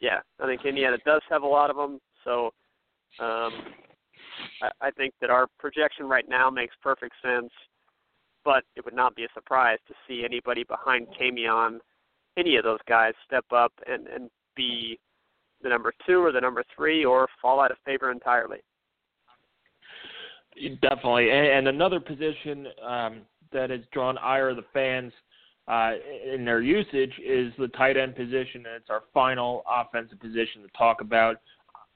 [0.01, 1.99] Yeah, I think Indiana does have a lot of them.
[2.24, 2.47] So
[3.20, 3.53] um,
[4.61, 7.51] I, I think that our projection right now makes perfect sense.
[8.43, 11.80] But it would not be a surprise to see anybody behind Camion,
[12.38, 14.99] any of those guys, step up and and be
[15.63, 18.59] the number two or the number three, or fall out of favor entirely.
[20.82, 25.11] Definitely, and, and another position um, that has drawn ire of the fans
[25.68, 25.93] uh,
[26.32, 30.68] in their usage is the tight end position, and it's our final offensive position to
[30.78, 31.38] talk about.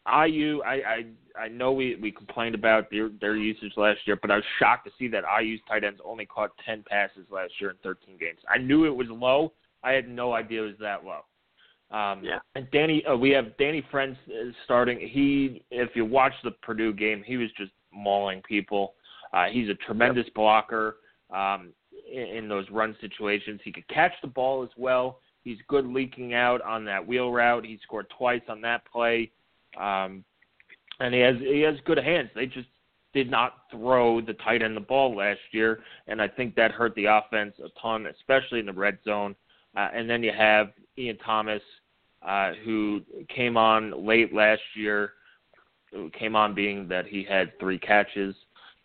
[0.07, 1.05] IU, I I,
[1.43, 4.85] I know we, we complained about their their usage last year, but I was shocked
[4.85, 8.39] to see that IU's tight ends only caught 10 passes last year in 13 games.
[8.49, 9.53] I knew it was low.
[9.83, 11.21] I had no idea it was that low.
[11.91, 12.39] Um, yeah.
[12.55, 14.17] And Danny, uh, we have Danny Friends
[14.65, 14.99] starting.
[14.99, 18.93] He, if you watch the Purdue game, he was just mauling people.
[19.33, 20.35] Uh, he's a tremendous yep.
[20.35, 20.97] blocker
[21.33, 21.73] um,
[22.11, 23.59] in, in those run situations.
[23.63, 25.19] He could catch the ball as well.
[25.43, 27.65] He's good leaking out on that wheel route.
[27.65, 29.31] He scored twice on that play,
[29.79, 30.23] um,
[30.99, 32.29] and he has he has good hands.
[32.35, 32.67] They just
[33.13, 36.93] did not throw the tight end the ball last year, and I think that hurt
[36.95, 39.35] the offense a ton, especially in the red zone.
[39.75, 41.61] Uh, and then you have Ian Thomas,
[42.21, 43.01] uh, who
[43.33, 45.13] came on late last year.
[46.13, 48.35] Came on being that he had three catches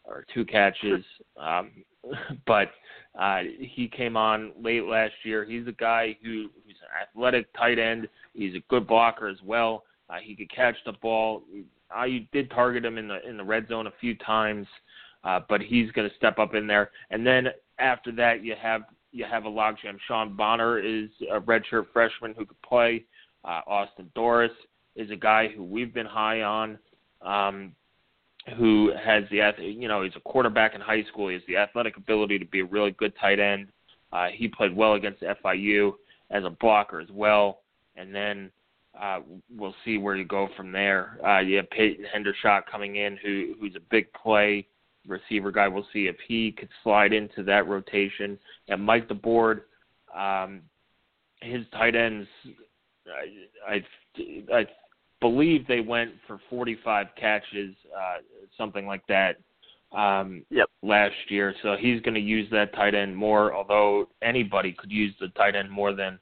[0.05, 1.05] or two catches,
[1.37, 1.71] um,
[2.47, 2.71] but
[3.19, 5.45] uh, he came on late last year.
[5.45, 8.09] He's a guy who, who's an athletic tight end.
[8.35, 9.85] He's a good blocker as well.
[10.11, 11.43] Uh, he could catch the ball.
[11.91, 14.67] I did target him in the in the red zone a few times,
[15.23, 16.91] uh, but he's going to step up in there.
[17.11, 17.49] And then
[17.79, 19.97] after that, you have you have a logjam.
[20.07, 23.05] Sean Bonner is a redshirt freshman who could play.
[23.45, 24.51] Uh, Austin Dorris
[24.97, 26.79] is a guy who we've been high on,
[27.23, 27.73] um,
[28.57, 31.29] who has the you know he's a quarterback in high school.
[31.29, 33.69] He has the athletic ability to be a really good tight end.
[34.13, 35.93] Uh, he played well against FIU
[36.31, 37.61] as a blocker as well,
[37.97, 38.51] and then
[39.01, 39.21] uh,
[39.57, 41.19] we'll see where you go from there.
[41.27, 44.67] Uh, you have Peyton Hendershot coming in, who who's a big play
[45.07, 45.69] receiver guy.
[45.69, 48.39] We'll see if he could slide into that rotation.
[48.69, 49.63] And Mike DeBord,
[50.15, 50.61] um,
[51.41, 52.29] his tight ends,
[53.67, 54.67] I, I, I
[55.25, 58.17] believe they went for 45 catches uh,
[58.59, 59.37] something like that
[59.97, 60.69] um, Yep.
[60.83, 61.55] last year.
[61.63, 63.55] So he's going to use that tight end more.
[63.55, 66.19] Although anybody could use the tight end more than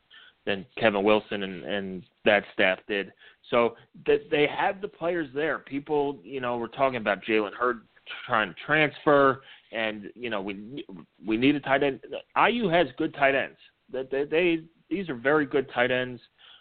[0.46, 3.12] than Kevin Wilson and and that staff did.
[3.50, 3.74] So
[4.06, 5.58] that they have the players there.
[5.58, 7.80] People, you know, we're talking about Jalen Hurd
[8.24, 9.42] trying to transfer,
[9.72, 10.84] and you know we
[11.26, 12.00] we need a tight end.
[12.36, 13.58] IU has good tight ends.
[13.92, 16.20] That they, they these are very good tight ends.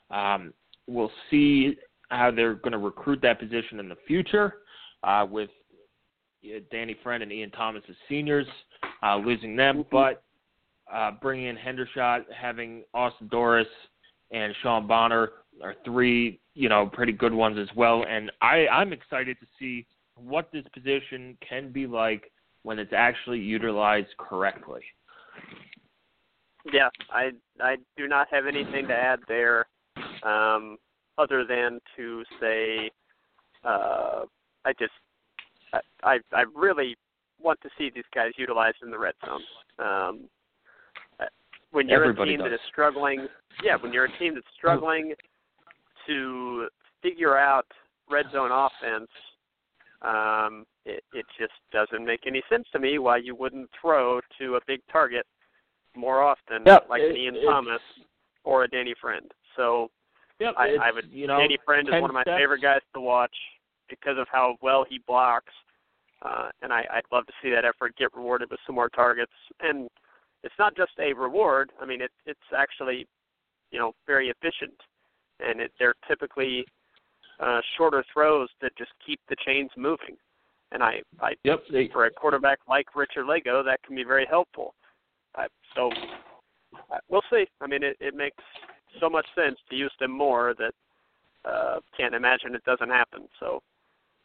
[0.09, 0.55] Um,
[0.87, 1.75] we'll see
[2.11, 4.55] how they're going to recruit that position in the future
[5.03, 5.49] uh, with
[6.71, 8.47] Danny Friend and Ian Thomas as seniors,
[9.03, 10.23] uh, losing them, but
[10.91, 13.65] uh, bringing in Hendershot, having Austin Dorris
[14.31, 15.29] and Sean Bonner
[15.63, 18.05] are three, you know, pretty good ones as well.
[18.07, 19.85] And I, I'm excited to see
[20.15, 22.31] what this position can be like
[22.63, 24.81] when it's actually utilized correctly.
[26.71, 29.65] Yeah, I I do not have anything to add there,
[30.21, 30.77] um,
[31.21, 32.89] other than to say,
[33.63, 34.21] uh,
[34.65, 34.91] I just
[36.03, 36.97] I, I really
[37.39, 39.41] want to see these guys utilized in the red zone.
[39.79, 40.19] Um,
[41.19, 41.25] uh,
[41.71, 42.51] when you're Everybody a team does.
[42.51, 43.27] that is struggling,
[43.63, 45.13] yeah, when you're a team that's struggling
[46.07, 46.67] to
[47.01, 47.65] figure out
[48.09, 49.09] red zone offense,
[50.01, 54.55] um, it it just doesn't make any sense to me why you wouldn't throw to
[54.55, 55.25] a big target
[55.95, 57.81] more often, Yep, like it- an Ian it's- Thomas
[58.43, 59.31] or a Danny Friend.
[59.55, 59.89] So
[60.41, 61.05] Yep, I, I would.
[61.11, 62.39] you know, Danny Friend is one of my steps.
[62.39, 63.35] favorite guys to watch
[63.87, 65.53] because of how well he blocks,
[66.23, 69.31] uh, and I, I'd love to see that effort get rewarded with some more targets.
[69.59, 69.87] And
[70.43, 71.71] it's not just a reward.
[71.79, 73.05] I mean, it, it's actually,
[73.69, 74.73] you know, very efficient,
[75.39, 76.65] and it, they're typically
[77.39, 80.17] uh, shorter throws that just keep the chains moving.
[80.71, 84.25] And I, I Yep, they, for a quarterback like Richard Lagow, that can be very
[84.27, 84.73] helpful.
[85.37, 85.91] Uh, so
[86.91, 87.45] uh, we'll see.
[87.61, 88.43] I mean, it, it makes
[88.99, 90.73] so much sense to use them more that
[91.49, 93.27] uh, can't imagine it doesn't happen.
[93.39, 93.61] So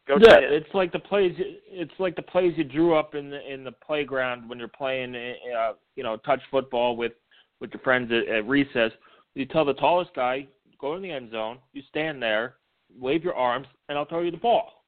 [0.06, 0.44] go yeah, end.
[0.46, 1.34] it's like the plays.
[1.38, 5.14] It's like the plays you drew up in the in the playground when you're playing,
[5.14, 7.12] uh, you know, touch football with
[7.60, 8.92] with your friends at, at recess.
[9.34, 10.46] You tell the tallest guy,
[10.80, 11.58] go in the end zone.
[11.72, 12.56] You stand there,
[12.98, 14.84] wave your arms, and I'll throw you the ball.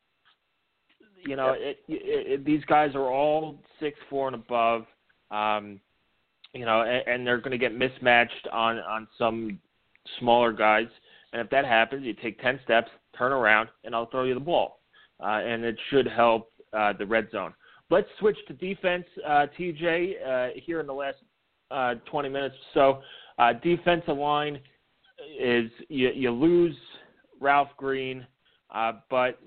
[1.27, 4.87] You know, it, it, it, these guys are all six four and above.
[5.31, 5.81] Um,
[6.55, 9.59] you know, and, and they're going to get mismatched on on some
[10.19, 10.89] smaller guys.
[11.33, 14.41] And if that happens, you take ten steps, turn around, and I'll throw you the
[14.41, 14.79] ball
[15.21, 17.55] uh, and it should help uh, the red zone.
[17.91, 21.17] Let's switch to defense, uh, TJ, uh, here in the last
[21.71, 23.01] uh, 20 minutes or
[23.39, 23.43] so.
[23.43, 24.59] Uh, defensive line
[25.41, 26.77] is you, you lose
[27.41, 28.27] Ralph Green,
[29.11, 29.41] but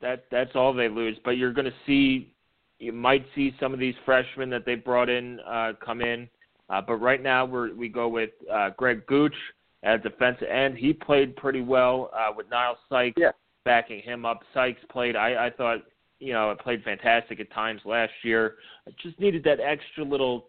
[0.00, 1.18] that that's all they lose.
[1.24, 2.32] But you're going to see,
[2.78, 5.40] you might see some of these freshmen that they brought in
[5.84, 6.28] come in.
[6.70, 9.34] Uh, but right now we're, we go with uh, Greg Gooch
[9.82, 10.76] at defensive end.
[10.76, 13.32] He played pretty well uh, with Niles Sykes Yeah.
[13.64, 14.40] backing him up.
[14.54, 15.16] Sykes played.
[15.16, 15.80] I, I thought
[16.18, 18.56] you know it played fantastic at times last year.
[19.02, 20.48] Just needed that extra little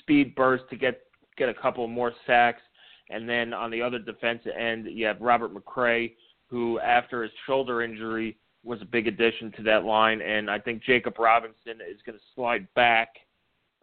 [0.00, 1.00] speed burst to get
[1.36, 2.62] get a couple more sacks.
[3.08, 6.12] And then on the other defensive end, you have Robert McCray,
[6.48, 10.20] who after his shoulder injury was a big addition to that line.
[10.20, 13.10] And I think Jacob Robinson is going to slide back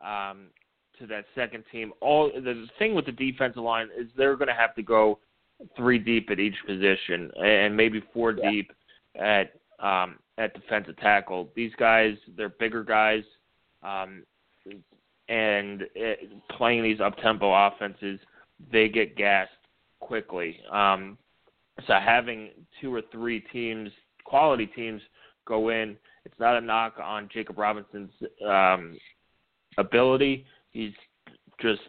[0.06, 0.48] um,
[1.00, 1.94] to that second team.
[2.02, 5.20] All the thing with the defensive line is they're going to have to go
[5.76, 8.52] three deep at each position and maybe four Yeah.
[8.52, 8.72] deep
[9.16, 11.50] at um, at defensive tackle.
[11.56, 13.24] These guys, they're bigger guys,
[13.84, 14.24] um,
[15.30, 18.20] and it, playing these up tempo offenses,
[18.72, 19.52] they get gassed
[20.00, 20.60] quickly.
[20.72, 21.18] Um,
[21.88, 23.89] so having two or three teams,
[24.24, 25.02] quality teams,
[25.46, 28.12] go in, it's not a knock on Jacob Robinson's
[28.48, 28.98] um,
[29.78, 30.46] ability.
[30.74, 30.94] He's
[31.62, 31.82] just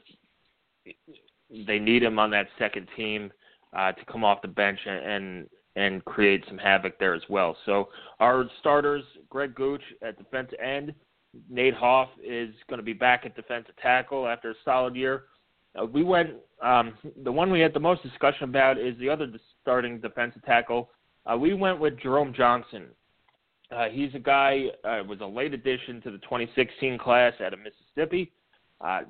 [1.67, 3.33] they need him on that second team
[3.77, 7.57] uh, to come off the bench and, and create some havoc there as well.
[7.67, 7.89] So
[8.21, 10.95] our starters: Greg Gooch at defensive end,
[11.49, 15.25] Nate Hoff is going to be back at defensive tackle after a solid year.
[15.81, 16.31] Uh, we went
[16.63, 19.27] um, the one we had the most discussion about is the other
[19.61, 20.91] starting defensive tackle.
[21.27, 22.87] Uh, we went with Jerome Johnson.
[23.75, 27.59] Uh, he's a guy uh, was a late addition to the 2016 class out of
[27.61, 28.31] Mississippi.
[28.81, 29.01] Uh,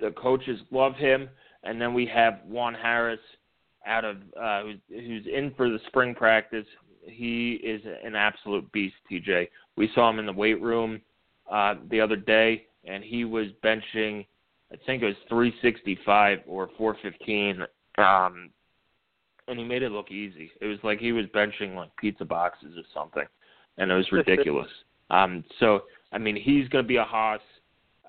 [0.00, 1.28] the coaches love him,
[1.64, 3.20] and then we have Juan Harris
[3.86, 6.66] out of uh, who's, who's in for the spring practice.
[7.04, 9.48] He is an absolute beast, TJ.
[9.76, 11.00] We saw him in the weight room
[11.50, 14.26] uh, the other day, and he was benching,
[14.72, 17.62] I think it was 365 or 415,
[17.98, 18.50] um,
[19.48, 20.50] and he made it look easy.
[20.60, 23.26] It was like he was benching like pizza boxes or something,
[23.78, 24.68] and it was ridiculous.
[25.10, 25.82] um, so,
[26.12, 27.40] I mean, he's going to be a hoss.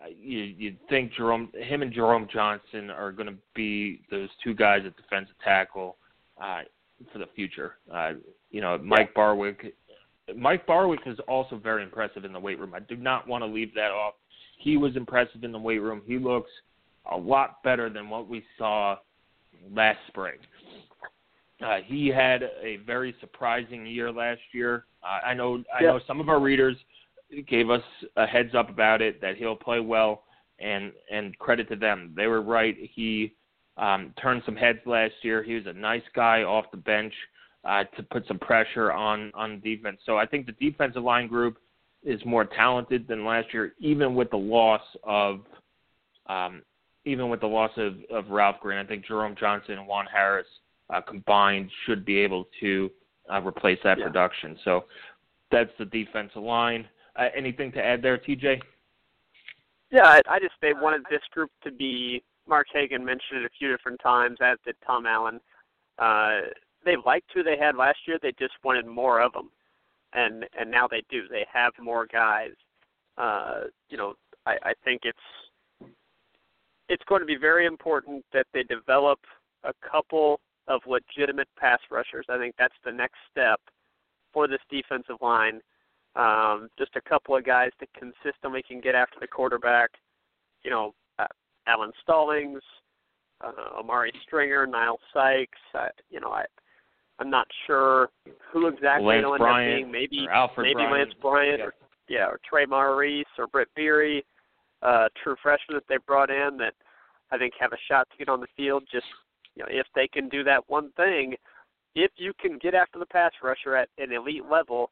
[0.10, 4.82] You you'd think Jerome, him and Jerome Johnson are going to be those two guys
[4.86, 5.98] at defensive tackle
[6.42, 6.62] uh,
[7.12, 7.76] for the future.
[7.94, 8.14] Uh,
[8.52, 9.74] you know, Mike Barwick
[10.36, 12.74] Mike Barwick is also very impressive in the weight room.
[12.74, 14.14] I do not want to leave that off.
[14.58, 16.02] He was impressive in the weight room.
[16.06, 16.50] He looks
[17.12, 18.98] a lot better than what we saw
[19.74, 20.36] last spring.
[21.64, 24.86] Uh, he had a very surprising year last year.
[25.04, 26.78] Uh, I know I know some of our readers
[27.42, 27.84] gave us
[28.16, 30.24] a heads up about it that he'll play well,
[30.60, 32.14] and and credit to them.
[32.16, 32.76] They were right.
[32.94, 33.34] He
[33.78, 35.44] um, turned some heads last year.
[35.44, 37.14] He was a nice guy off the bench
[37.66, 40.00] uh, to put some pressure on on defense.
[40.06, 41.58] So I think the defensive line group
[42.04, 45.42] is more talented than last year, even with the loss of
[46.28, 46.62] um,
[47.06, 48.78] even with the loss of, of Ralph Green.
[48.78, 50.48] I think Jerome Johnson and Juan Harris
[50.94, 52.90] uh, combined should be able to
[53.32, 54.06] uh, replace that yeah.
[54.06, 54.58] production.
[54.64, 54.86] So
[55.52, 56.88] that's the defensive line.
[57.16, 58.62] Uh, anything to add there, TJ?
[59.92, 62.24] Yeah, I, I just they wanted this group to be.
[62.48, 65.40] Mark Hagen mentioned it a few different times, as did Tom Allen.
[65.98, 66.42] Uh,
[66.84, 68.18] they liked who they had last year.
[68.22, 69.50] They just wanted more of them,
[70.14, 71.28] and and now they do.
[71.30, 72.52] They have more guys.
[73.18, 75.92] Uh, you know, I, I think it's
[76.90, 79.20] it's going to be very important that they develop
[79.64, 82.26] a couple of legitimate pass rushers.
[82.30, 83.60] I think that's the next step
[84.34, 85.62] for this defensive line.
[86.16, 89.90] Um, just a couple of guys that consistently can get after the quarterback.
[90.64, 91.26] You know, uh,
[91.68, 92.62] Alan Stallings,
[93.42, 95.58] uh, Amari Stringer, Nile Sykes.
[95.74, 96.46] Uh, you know, I
[97.20, 98.10] I'm not sure
[98.52, 99.92] who exactly Lance it'll end Bryant, up being.
[99.92, 100.92] Maybe maybe Bryant.
[100.92, 101.66] Lance Bryant, yeah.
[101.66, 101.74] or
[102.10, 104.26] yeah, or Trey Maurice or Brett Beery,
[104.82, 106.74] uh, true freshmen that they brought in that
[107.32, 108.84] I think have a shot to get on the field.
[108.92, 109.06] Just
[109.56, 111.36] you know, if they can do that one thing,
[111.96, 114.92] if you can get after the pass rusher at an elite level,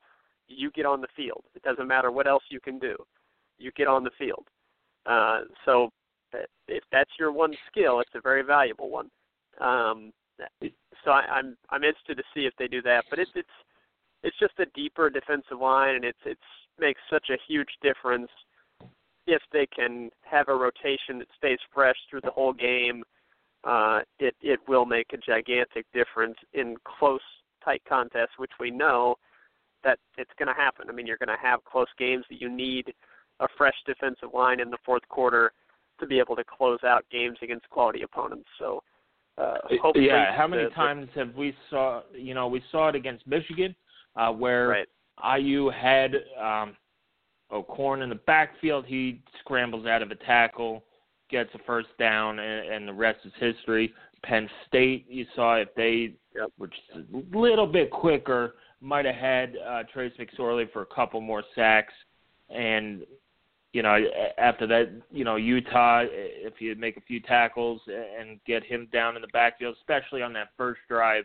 [0.56, 1.44] you get on the field.
[1.56, 2.96] It doesn't matter what else you can do.
[3.58, 4.48] You get on the field.
[5.06, 5.90] Uh, so
[6.68, 9.10] if that's your one skill, it's a very valuable one.
[9.60, 10.12] Um,
[11.04, 13.06] so I, I'm I'm interested to see if they do that.
[13.10, 13.50] But it's it's
[14.24, 16.42] it's just a deeper defensive line, and it's it's
[16.80, 18.30] makes such a huge difference
[19.28, 23.04] if they can have a rotation that stays fresh through the whole game.
[23.64, 27.22] Uh, it it will make a gigantic difference in close,
[27.64, 29.16] tight contests, which we know
[29.84, 30.88] that it's going to happen.
[30.90, 32.94] I mean, you're going to have close games that you need
[33.40, 35.54] a fresh defensive line in the fourth quarter
[36.00, 38.48] to be able to close out games against quality opponents.
[38.60, 38.84] So
[39.38, 39.56] uh,
[39.96, 42.02] yeah, how many the, times have we saw?
[42.14, 43.74] You know, we saw it against Michigan,
[44.16, 45.40] uh, where right.
[45.40, 46.76] IU had um,
[47.52, 48.86] O'Korn in the backfield.
[48.86, 50.84] He scrambles out of a tackle,
[51.30, 53.94] gets a first down, and, and the rest is history.
[54.24, 56.50] Penn State, you saw if they, yep.
[56.58, 61.22] which is a little bit quicker, might have had uh, Trace McSorley for a couple
[61.22, 61.94] more sacks,
[62.50, 63.04] and
[63.74, 63.98] you know,
[64.38, 69.16] after that, you know, Utah, if you make a few tackles and get him down
[69.16, 71.24] in the backfield, especially on that first drive,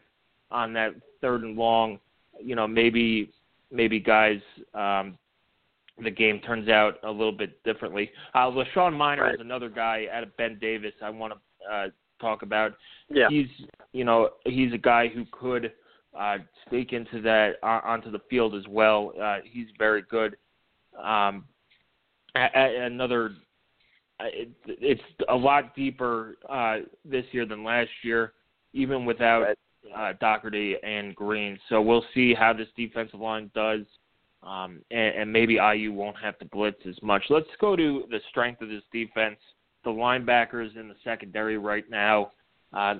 [0.53, 1.99] on that third and long,
[2.41, 3.33] you know, maybe
[3.73, 4.41] maybe guys,
[4.75, 5.19] um,
[6.03, 8.11] the game turns out a little bit differently.
[8.35, 9.35] Uh, LaShawn Minor right.
[9.35, 11.89] is another guy out of Ben Davis I want to uh,
[12.21, 12.75] talk about.
[13.09, 13.29] Yeah.
[13.29, 13.49] He's,
[13.93, 15.73] you know, he's a guy who could
[16.19, 16.39] uh,
[16.69, 19.13] sneak into that uh, onto the field as well.
[19.21, 20.37] Uh, he's very good.
[21.03, 21.45] Um,
[22.35, 23.33] another
[24.21, 28.33] it's a lot deeper uh, this year than last year,
[28.73, 29.55] even without
[29.95, 31.59] uh, Doherty and Green.
[31.69, 33.83] So we'll see how this defensive line does,
[34.43, 37.25] um, and, and maybe IU won't have to blitz as much.
[37.29, 39.37] Let's go to the strength of this defense.
[39.85, 42.33] The linebackers in the secondary right now.
[42.73, 42.97] Uh,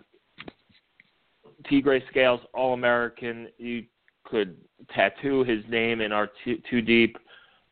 [1.71, 3.49] Tegray Scales, All American.
[3.59, 3.85] You
[4.25, 4.57] could
[4.95, 7.17] tattoo his name in our two, two deep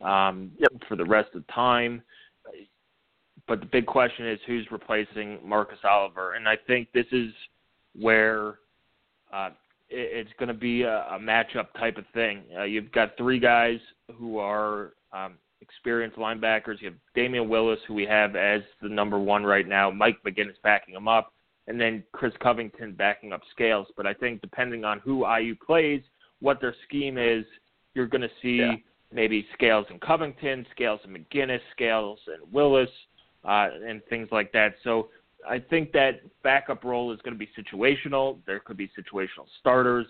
[0.01, 0.71] um, yep.
[0.87, 2.01] for the rest of time.
[3.47, 7.31] But the big question is who's replacing Marcus Oliver, and I think this is
[7.99, 8.59] where
[9.31, 9.49] uh,
[9.89, 12.41] it, it's going to be a, a matchup type of thing.
[12.57, 13.79] Uh, you've got three guys
[14.17, 16.81] who are um, experienced linebackers.
[16.81, 19.91] You have Damion Willis, who we have as the number one right now.
[19.91, 21.33] Mike McGinnis backing him up,
[21.67, 23.87] and then Chris Covington backing up Scales.
[23.97, 26.01] But I think depending on who IU plays,
[26.39, 27.45] what their scheme is,
[27.93, 28.57] you're going to see.
[28.57, 28.75] Yeah
[29.15, 32.89] maybe Scales and Covington, Scales and McGinnis, Scales and Willis,
[33.43, 34.75] uh, and things like that.
[34.83, 35.09] So
[35.47, 38.39] I think that backup role is going to be situational.
[38.45, 40.05] There could be situational starters.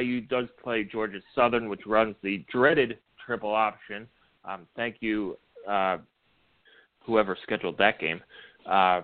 [0.00, 4.06] IU does play Georgia Southern, which runs the dreaded triple option.
[4.44, 5.38] Um, thank you,
[5.68, 5.98] uh,
[7.04, 8.20] whoever scheduled that game,
[8.68, 9.02] uh,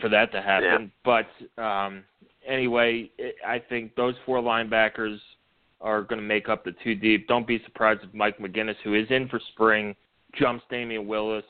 [0.00, 0.92] for that to happen.
[1.06, 1.22] Yeah.
[1.56, 2.04] But um,
[2.46, 3.10] anyway,
[3.46, 5.18] I think those four linebackers–
[5.80, 7.28] are going to make up the two deep.
[7.28, 9.94] Don't be surprised if Mike McGinnis, who is in for spring,
[10.38, 11.44] jumps Damion Willis.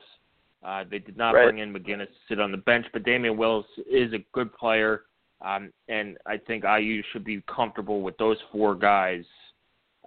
[0.65, 1.45] Uh, they did not right.
[1.45, 5.03] bring in McGinnis to sit on the bench, but Damion Willis is a good player,
[5.45, 9.25] um, and I think IU should be comfortable with those four guys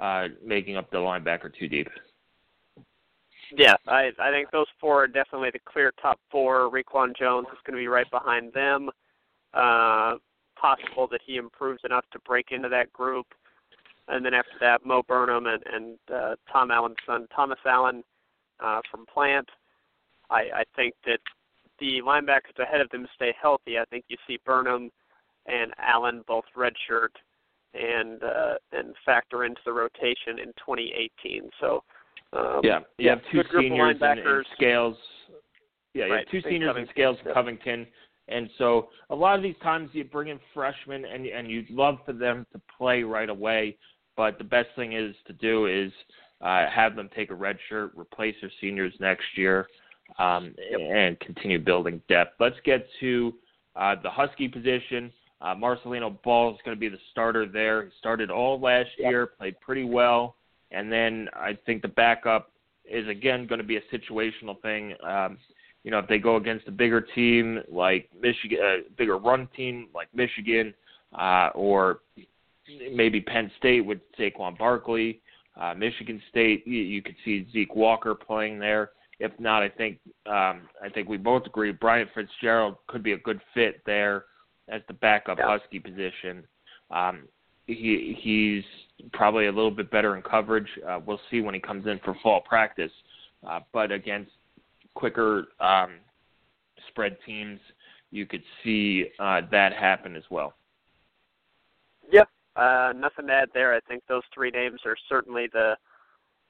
[0.02, 1.88] uh, making up the linebacker two deep.
[3.56, 6.70] Yeah, I I think those four are definitely the clear top four.
[6.70, 8.90] Raekwon Jones is going to be right behind them.
[9.54, 10.16] Uh,
[10.60, 13.26] possible that he improves enough to break into that group.
[14.08, 18.04] And then after that, Mo Burnham and, and uh, Tom Allen's son, Thomas Allen
[18.60, 19.48] uh, from Plant.
[20.30, 21.20] I, I think that
[21.80, 23.78] the linebackers ahead of them stay healthy.
[23.78, 24.92] I think you see Burnham
[25.46, 27.16] and Allen both redshirt
[27.74, 31.50] and uh, and factor into the rotation in 2018.
[31.60, 31.84] So
[32.34, 34.98] um, yeah, you yeah, have two seniors in, in Scales.
[35.94, 37.88] Yeah, you right, have two seniors in Scales and Covington.
[38.28, 41.98] And so a lot of these times you bring in freshmen and and you'd love
[42.06, 43.78] for them to play right away,
[44.16, 45.92] but the best thing is to do is
[46.42, 49.68] uh, have them take a red shirt, replace their seniors next year,
[50.20, 52.36] um, and continue building depth.
[52.40, 53.34] Let's get to
[53.76, 55.12] uh, the Husky position.
[55.42, 57.86] Uh, Marcelino Ball is going to be the starter there.
[57.86, 59.10] He started all last yep.
[59.10, 60.36] year, played pretty well,
[60.72, 62.52] and then I think the backup
[62.90, 64.94] is again going to be a situational thing.
[65.04, 65.38] Um,
[65.84, 69.88] you know, if they go against a bigger team like Michigan, a bigger run team
[69.94, 70.74] like Michigan,
[71.18, 72.00] uh, or
[72.94, 75.22] maybe Penn State with Saquon Barkley,
[75.60, 78.92] uh, Michigan State, you, you could see Zeke Walker playing there.
[79.20, 83.18] If not, I think um, I think we both agree Bryant Fitzgerald could be a
[83.18, 84.26] good fit there
[84.70, 85.58] as the backup yeah.
[85.58, 86.46] Husky position.
[86.92, 87.28] Um,
[87.68, 88.64] he he's
[89.12, 90.68] probably a little bit better in coverage.
[90.88, 92.92] Uh, we'll see when he comes in for fall practice.
[93.48, 94.32] Uh, but against
[94.94, 95.92] quicker um,
[96.90, 97.60] spread teams,
[98.12, 100.54] you could see uh, that happen as well.
[102.12, 103.74] Yep, uh, nothing to add there.
[103.74, 105.76] I think those three names are certainly the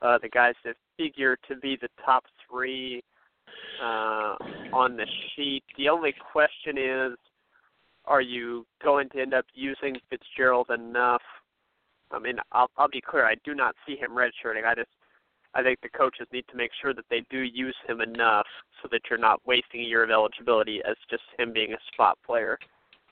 [0.02, 3.04] uh, the guys that figure to be the top three
[3.84, 4.36] uh,
[4.72, 5.64] on the sheet.
[5.78, 7.18] The only question is,
[8.06, 11.22] are you going to end up using Fitzgerald enough?
[12.12, 13.26] I mean, I'll, I'll be clear.
[13.26, 14.66] I do not see him redshirting.
[14.66, 14.89] I just
[15.55, 18.45] I think the coaches need to make sure that they do use him enough
[18.82, 22.18] so that you're not wasting a year of eligibility as just him being a spot
[22.26, 22.60] player.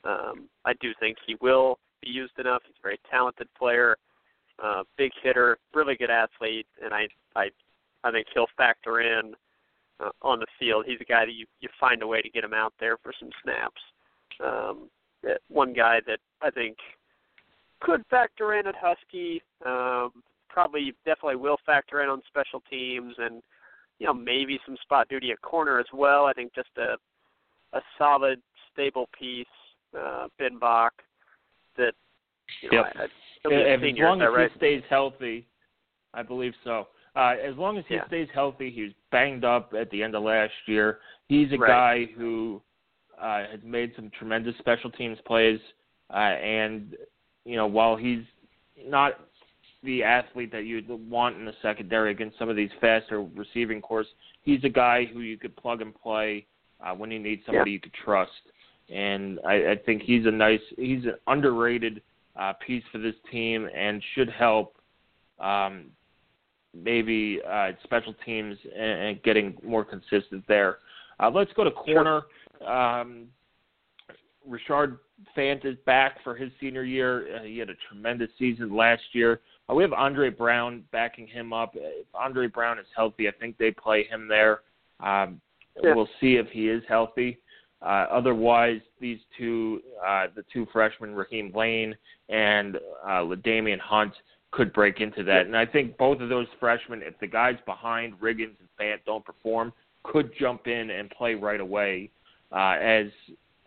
[0.04, 2.62] Um, I do think he will be used enough.
[2.66, 3.98] He's a very talented player,
[4.64, 7.50] uh, big hitter, really good athlete, and I I
[8.04, 9.34] I think he'll factor in
[10.00, 10.86] uh, on the field.
[10.88, 13.14] He's a guy that you you find a way to get him out there for
[13.20, 13.82] some snaps.
[14.44, 14.90] Um,
[15.50, 16.78] one guy that I think
[17.82, 19.42] could factor in at Husky.
[19.66, 23.44] Um, probably definitely will factor in on special teams and
[24.00, 26.26] you know maybe some spot duty at corner as well.
[26.26, 26.96] I think just a
[27.78, 28.42] a solid
[28.74, 29.46] stable piece,
[29.98, 30.28] uh,
[30.60, 30.94] Bach
[31.78, 31.94] that
[32.62, 32.94] you know, yep.
[32.96, 33.02] I,
[33.54, 34.52] I, as senior, long as right?
[34.52, 35.48] he stays healthy,
[36.14, 36.88] I believe so.
[37.16, 38.08] Uh, as long as he yeah.
[38.08, 41.00] stays healthy, he was banged up at the end of last year.
[41.28, 42.08] He's a right.
[42.08, 42.62] guy who
[43.20, 45.60] uh, has made some tremendous special teams plays,
[46.12, 46.96] uh, and
[47.48, 48.24] you know while he's
[48.86, 49.14] not
[49.84, 54.08] the athlete that you'd want in the secondary against some of these faster receiving cores.
[54.44, 56.46] He's a guy who you could plug and play
[56.86, 57.76] uh, when you need somebody yeah.
[57.76, 58.32] you could trust.
[58.94, 62.02] And I, I think he's a nice, he's an underrated
[62.40, 64.76] uh, piece for this team and should help
[65.40, 65.86] um,
[66.74, 70.80] maybe uh, special teams and, and getting more consistent there.
[71.20, 72.24] Uh, let's go to corner.
[72.60, 72.72] Sure.
[72.72, 73.28] Um,
[74.50, 74.98] Rashard
[75.36, 77.38] Fant is back for his senior year.
[77.38, 79.42] Uh, he had a tremendous season last year.
[79.70, 81.72] Uh, we have Andre Brown backing him up.
[81.76, 84.62] If Andre Brown is healthy, I think they play him there.
[85.00, 85.42] Um,
[85.82, 85.94] yeah.
[85.94, 87.40] We'll see if he is healthy.
[87.82, 91.96] Uh, otherwise, these two, uh, the two freshmen, Raheem Layne
[92.30, 92.78] and
[93.08, 93.24] uh,
[93.84, 94.14] Hunt,
[94.52, 95.46] could break into that.
[95.46, 99.24] And I think both of those freshmen, if the guys behind Riggins and Fant don't
[99.24, 99.74] perform,
[100.04, 102.10] could jump in and play right away
[102.52, 103.08] uh, as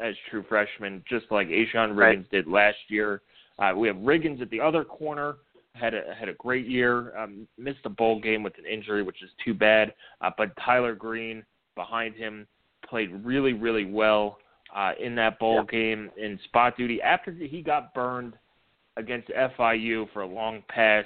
[0.01, 2.31] as true freshmen, just like A'Shon Riggins right.
[2.31, 3.23] did last year.
[3.59, 5.37] Uh, we have Riggins at the other corner
[5.75, 7.17] had a had a great year.
[7.17, 9.95] Um, missed a bowl game with an injury, which is too bad.
[10.21, 11.45] Uh, but Tyler Green
[11.75, 12.47] behind him
[12.89, 14.39] played really really well
[14.75, 15.79] uh, in that bowl yeah.
[15.79, 18.35] game in spot duty after he got burned
[18.97, 21.05] against FIU for a long pass.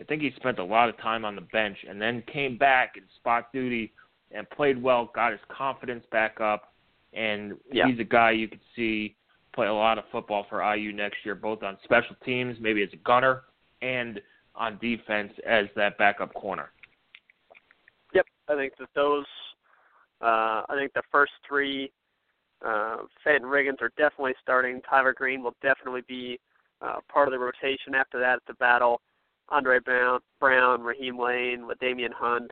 [0.00, 2.94] I think he spent a lot of time on the bench and then came back
[2.96, 3.92] in spot duty
[4.32, 6.74] and played well, got his confidence back up,
[7.12, 7.86] and yeah.
[7.86, 9.16] he's a guy you could see
[9.54, 12.90] play a lot of football for IU next year, both on special teams, maybe as
[12.92, 13.44] a gunner,
[13.80, 14.20] and
[14.54, 16.70] on defense as that backup corner.
[18.14, 19.24] Yep, I think that those.
[20.20, 21.92] Uh, I think the first three,
[22.64, 24.80] uh, Fant and Riggins are definitely starting.
[24.88, 26.40] Tyler Green will definitely be
[26.80, 27.94] uh, part of the rotation.
[27.94, 29.00] After that, it's a battle.
[29.50, 32.50] Andre Brown, Brown, Raheem Layne, LaDainian Hunt,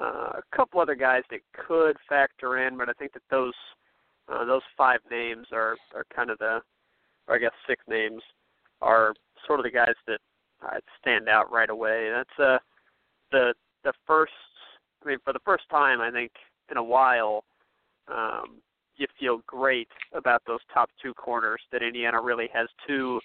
[0.00, 3.54] uh, a couple other guys that could factor in, but I think that those
[4.28, 6.60] uh, those five names are are kind of the,
[7.28, 8.22] or I guess six names,
[8.80, 9.14] are
[9.46, 10.18] sort of the guys that
[10.64, 12.10] uh, stand out right away.
[12.10, 12.58] That's uh,
[13.30, 14.32] the the first.
[15.04, 16.32] I mean, for the first time, I think
[16.70, 17.44] in a while,
[18.08, 18.62] um,
[18.96, 21.60] you feel great about those top two corners.
[21.72, 23.20] That Indiana really has two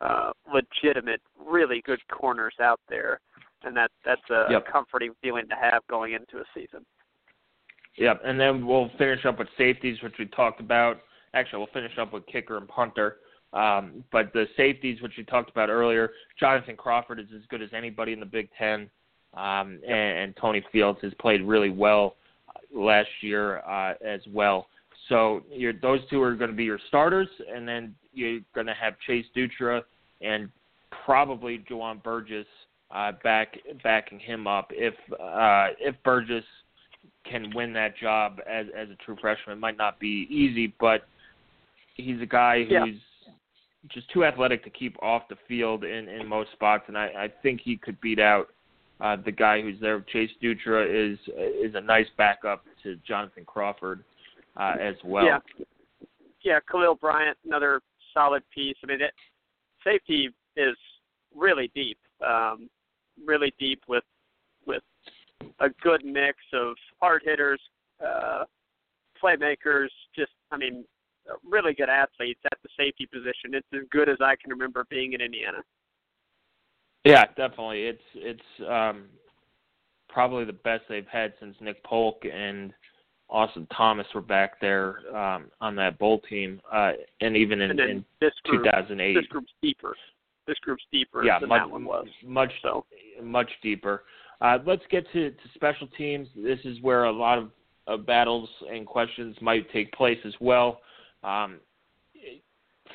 [0.00, 3.20] uh, legitimate, really good corners out there,
[3.66, 4.66] and that that's a yep.
[4.70, 6.84] comforting feeling to have going into a season.
[7.96, 11.00] Yep, and then we'll finish up with safeties, which we talked about.
[11.32, 13.16] Actually, we'll finish up with kicker and punter.
[13.52, 16.10] Um, but the safeties, which we talked about earlier,
[16.40, 18.90] Jonathan Crawford is as good as anybody in the Big Ten,
[19.34, 22.16] um, and, and Tony Fields has played really well
[22.74, 24.66] last year uh, as well.
[25.08, 28.74] So you're, those two are going to be your starters, and then you're going to
[28.74, 29.82] have Chase Dutra
[30.20, 30.48] and
[31.04, 32.46] probably Juwan Burgess
[32.94, 36.44] uh, back backing him up if uh, if Burgess
[37.28, 39.56] can win that job as as a true freshman.
[39.56, 41.06] It might not be easy, but
[41.94, 43.32] he's a guy who's yeah.
[43.88, 47.32] just too athletic to keep off the field in in most spots, and I, I
[47.42, 48.48] think he could beat out
[49.00, 50.00] uh, the guy who's there.
[50.12, 54.04] Chase Dutra is is a nice backup to Jonathan Crawford
[54.56, 55.24] uh, as well.
[55.24, 55.38] Yeah,
[56.42, 56.58] yeah.
[56.70, 57.80] Khalil Bryant, another
[58.12, 58.76] solid piece.
[58.84, 59.12] I mean, it,
[59.82, 60.76] safety is
[61.34, 62.68] really deep, um,
[63.22, 64.04] really deep with
[64.66, 64.82] with
[65.60, 67.60] a good mix of hard hitters,
[68.04, 68.44] uh,
[69.22, 69.88] playmakers.
[70.16, 70.84] Just, I mean,
[71.48, 73.54] really good athletes at the safety position.
[73.54, 75.58] It's as good as I can remember being in Indiana.
[77.04, 77.84] Yeah, definitely.
[77.84, 79.04] It's it's um,
[80.08, 82.72] probably the best they've had since Nick Polk and
[83.28, 87.80] Austin Thomas were back there um, on that bowl team, uh, and even in, and
[87.80, 89.14] in this group, 2008.
[89.14, 89.94] This group's deeper.
[90.46, 92.06] This group's deeper yeah, than much, that one was.
[92.24, 92.84] Much so.
[93.22, 94.04] much deeper.
[94.40, 96.28] Uh, let's get to, to special teams.
[96.36, 97.50] This is where a lot of,
[97.86, 100.80] of battles and questions might take place as well.
[101.22, 101.60] Um,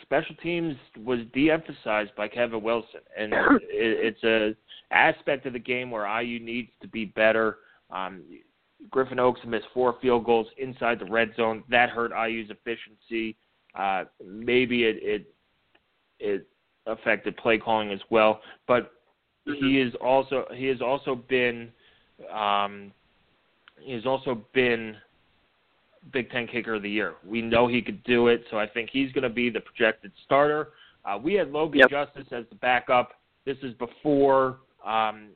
[0.02, 3.34] special teams was de-emphasized by Kevin Wilson, and
[3.64, 4.56] it, it's a
[4.94, 7.58] aspect of the game where IU needs to be better.
[7.92, 8.24] Um,
[8.90, 11.64] Griffin Oakes missed four field goals inside the red zone.
[11.70, 13.36] That hurt IU's efficiency.
[13.76, 15.34] Uh, maybe it, it
[16.20, 16.48] it
[16.86, 18.42] affected play calling as well.
[18.68, 18.92] But
[19.46, 21.72] he is also he has also been
[22.32, 22.92] um,
[23.80, 24.96] he has also been
[26.12, 27.16] Big Ten Kicker of the Year.
[27.26, 30.12] We know he could do it, so I think he's going to be the projected
[30.26, 30.70] starter.
[31.06, 31.90] Uh, we had Logan yep.
[31.90, 33.12] Justice as the backup.
[33.46, 35.30] This is before um,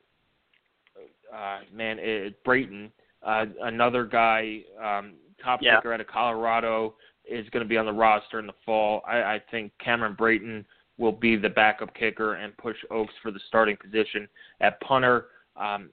[1.34, 2.92] uh, man it, Brayton,
[3.26, 5.76] uh, another guy, um, top yeah.
[5.76, 9.02] kicker out of Colorado, is going to be on the roster in the fall.
[9.06, 10.64] I, I think Cameron Brayton
[10.98, 14.28] will be the backup kicker and push Oakes for the starting position
[14.60, 15.26] at punter.
[15.56, 15.90] Um,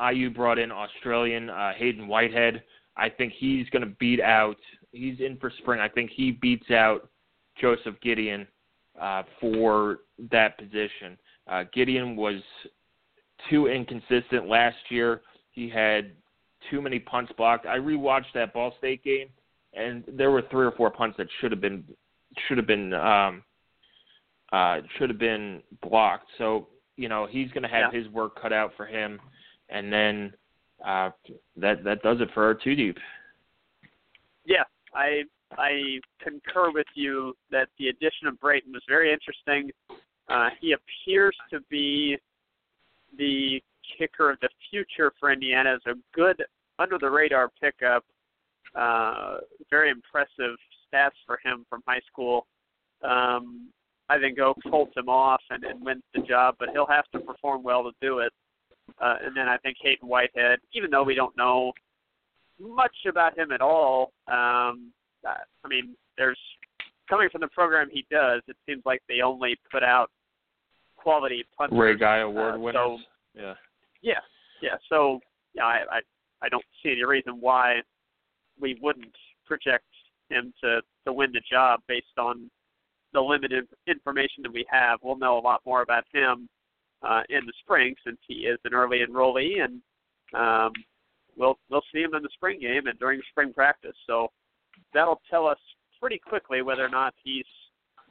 [0.00, 2.62] IU brought in Australian uh, Hayden Whitehead.
[2.96, 4.56] I think he's going to beat out.
[4.92, 5.80] He's in for spring.
[5.80, 7.08] I think he beats out
[7.60, 8.46] Joseph Gideon
[9.00, 10.00] uh, for
[10.30, 11.18] that position.
[11.48, 12.40] Uh, Gideon was
[13.50, 15.22] too inconsistent last year.
[15.52, 16.12] He had
[16.70, 17.66] too many punts blocked.
[17.66, 19.28] I rewatched that Ball State game,
[19.74, 21.84] and there were three or four punts that should have been
[22.48, 23.42] should have been um,
[24.54, 26.28] uh, should have been blocked.
[26.38, 28.00] So you know he's going to have yeah.
[28.00, 29.18] his work cut out for him,
[29.68, 30.32] and then
[30.86, 31.10] uh,
[31.56, 32.96] that that does it for our two deep.
[34.46, 34.62] Yeah,
[34.94, 35.22] I
[35.58, 39.70] I concur with you that the addition of Brayton was very interesting.
[40.28, 42.16] Uh, he appears to be
[43.18, 43.60] the
[43.98, 45.74] kicker of the future for Indiana.
[45.74, 46.42] Is a good
[46.78, 48.04] under the radar pickup.
[48.76, 49.38] Uh,
[49.70, 52.46] very impressive stats for him from high school.
[53.02, 53.68] Um,
[54.08, 57.20] I think Oakes holds him off and, and wins the job, but he'll have to
[57.20, 58.32] perform well to do it.
[59.00, 61.72] Uh, and then I think Hayden Whitehead, even though we don't know
[62.60, 64.92] much about him at all, um,
[65.26, 66.38] I mean, there's
[67.08, 68.42] coming from the program he does.
[68.46, 70.10] It seems like they only put out
[70.96, 71.78] quality punters.
[71.78, 72.74] Ray Guy Award uh, winners.
[72.74, 72.98] So,
[73.34, 73.54] yeah.
[74.02, 74.20] Yeah,
[74.62, 74.76] yeah.
[74.88, 75.20] So
[75.54, 76.00] yeah, I, I
[76.42, 77.80] I don't see any reason why
[78.60, 79.14] we wouldn't
[79.46, 79.86] project
[80.28, 82.50] him to to win the job based on
[83.14, 84.98] the limited information that we have.
[85.02, 86.48] We'll know a lot more about him
[87.02, 89.80] uh, in the spring since he is an early enrollee, and
[90.34, 90.72] um,
[91.36, 93.96] we'll we'll see him in the spring game and during spring practice.
[94.06, 94.28] So
[94.92, 95.58] that'll tell us
[96.00, 97.46] pretty quickly whether or not he's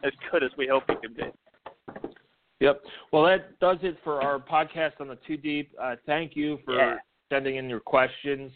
[0.04, 2.10] as good as we hope he can be.
[2.60, 2.82] Yep.
[3.12, 5.72] Well, that does it for our podcast on the Two Deep.
[5.82, 6.97] Uh, thank you for Yeah.
[7.30, 8.51] sending in your questions.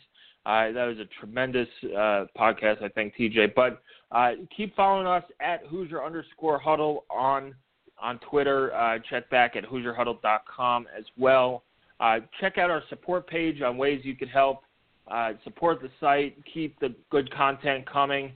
[0.48, 3.54] Uh, that was a tremendous uh, podcast, I think, TJ.
[3.54, 3.82] But
[4.14, 7.54] uh, keep following us at Hoosier underscore Huddle on
[8.02, 8.74] on Twitter.
[8.74, 11.64] Uh, check back at HoosierHuddle.com as well.
[12.00, 14.62] Uh, check out our support page on ways you could help
[15.10, 16.38] uh, support the site.
[16.54, 18.32] Keep the good content coming.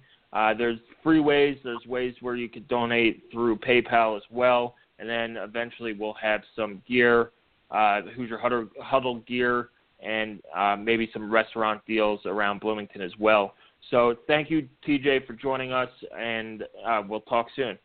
[0.57, 1.59] There's free ways.
[1.63, 4.75] There's ways where you could donate through PayPal as well.
[4.99, 7.31] and then eventually we'll have some gear,
[7.71, 9.69] Hoosier Huddle, Huddle gear,
[10.01, 13.53] and uh, maybe some restaurant deals around Bloomington as well.
[13.89, 17.77] So thank you, TJ, for joining us, and uh, we'll talk soon.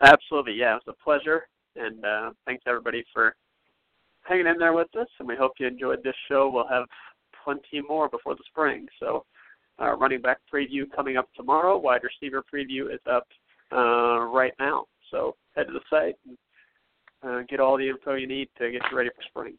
[0.00, 3.34] Absolutely, yeah, it was a pleasure, and uh, thanks everybody for
[4.22, 5.06] hanging in there with us.
[5.18, 6.50] And we hope you enjoyed this show.
[6.52, 6.86] We'll have
[7.44, 8.86] plenty more before the spring.
[8.98, 9.24] So,
[9.80, 11.78] uh, running back preview coming up tomorrow.
[11.78, 13.26] Wide receiver preview is up
[13.72, 14.86] uh, right now.
[15.10, 16.36] So head to the site and
[17.22, 19.54] uh, get all the info you need to get you ready for spring.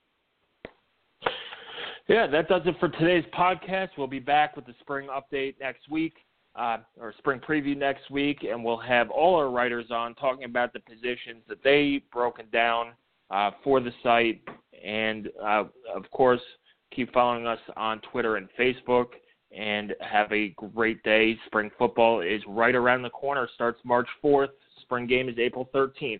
[2.07, 3.89] Yeah, that does it for today's podcast.
[3.97, 6.13] We'll be back with the spring update next week,
[6.55, 10.71] uh, or spring preview next week, and we'll have all our writers on talking about
[10.71, 12.91] the positions that they broken down
[13.31, 14.39] uh, for the site,
[14.83, 15.63] and uh,
[15.95, 16.41] of course,
[16.93, 19.07] keep following us on Twitter and Facebook.
[19.55, 21.37] And have a great day.
[21.45, 23.47] Spring football is right around the corner.
[23.53, 24.49] Starts March 4th.
[24.81, 26.19] Spring game is April 13th.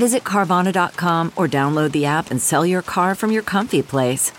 [0.00, 4.32] Visit Carvana.com or download the app and sell your car from your comfy place.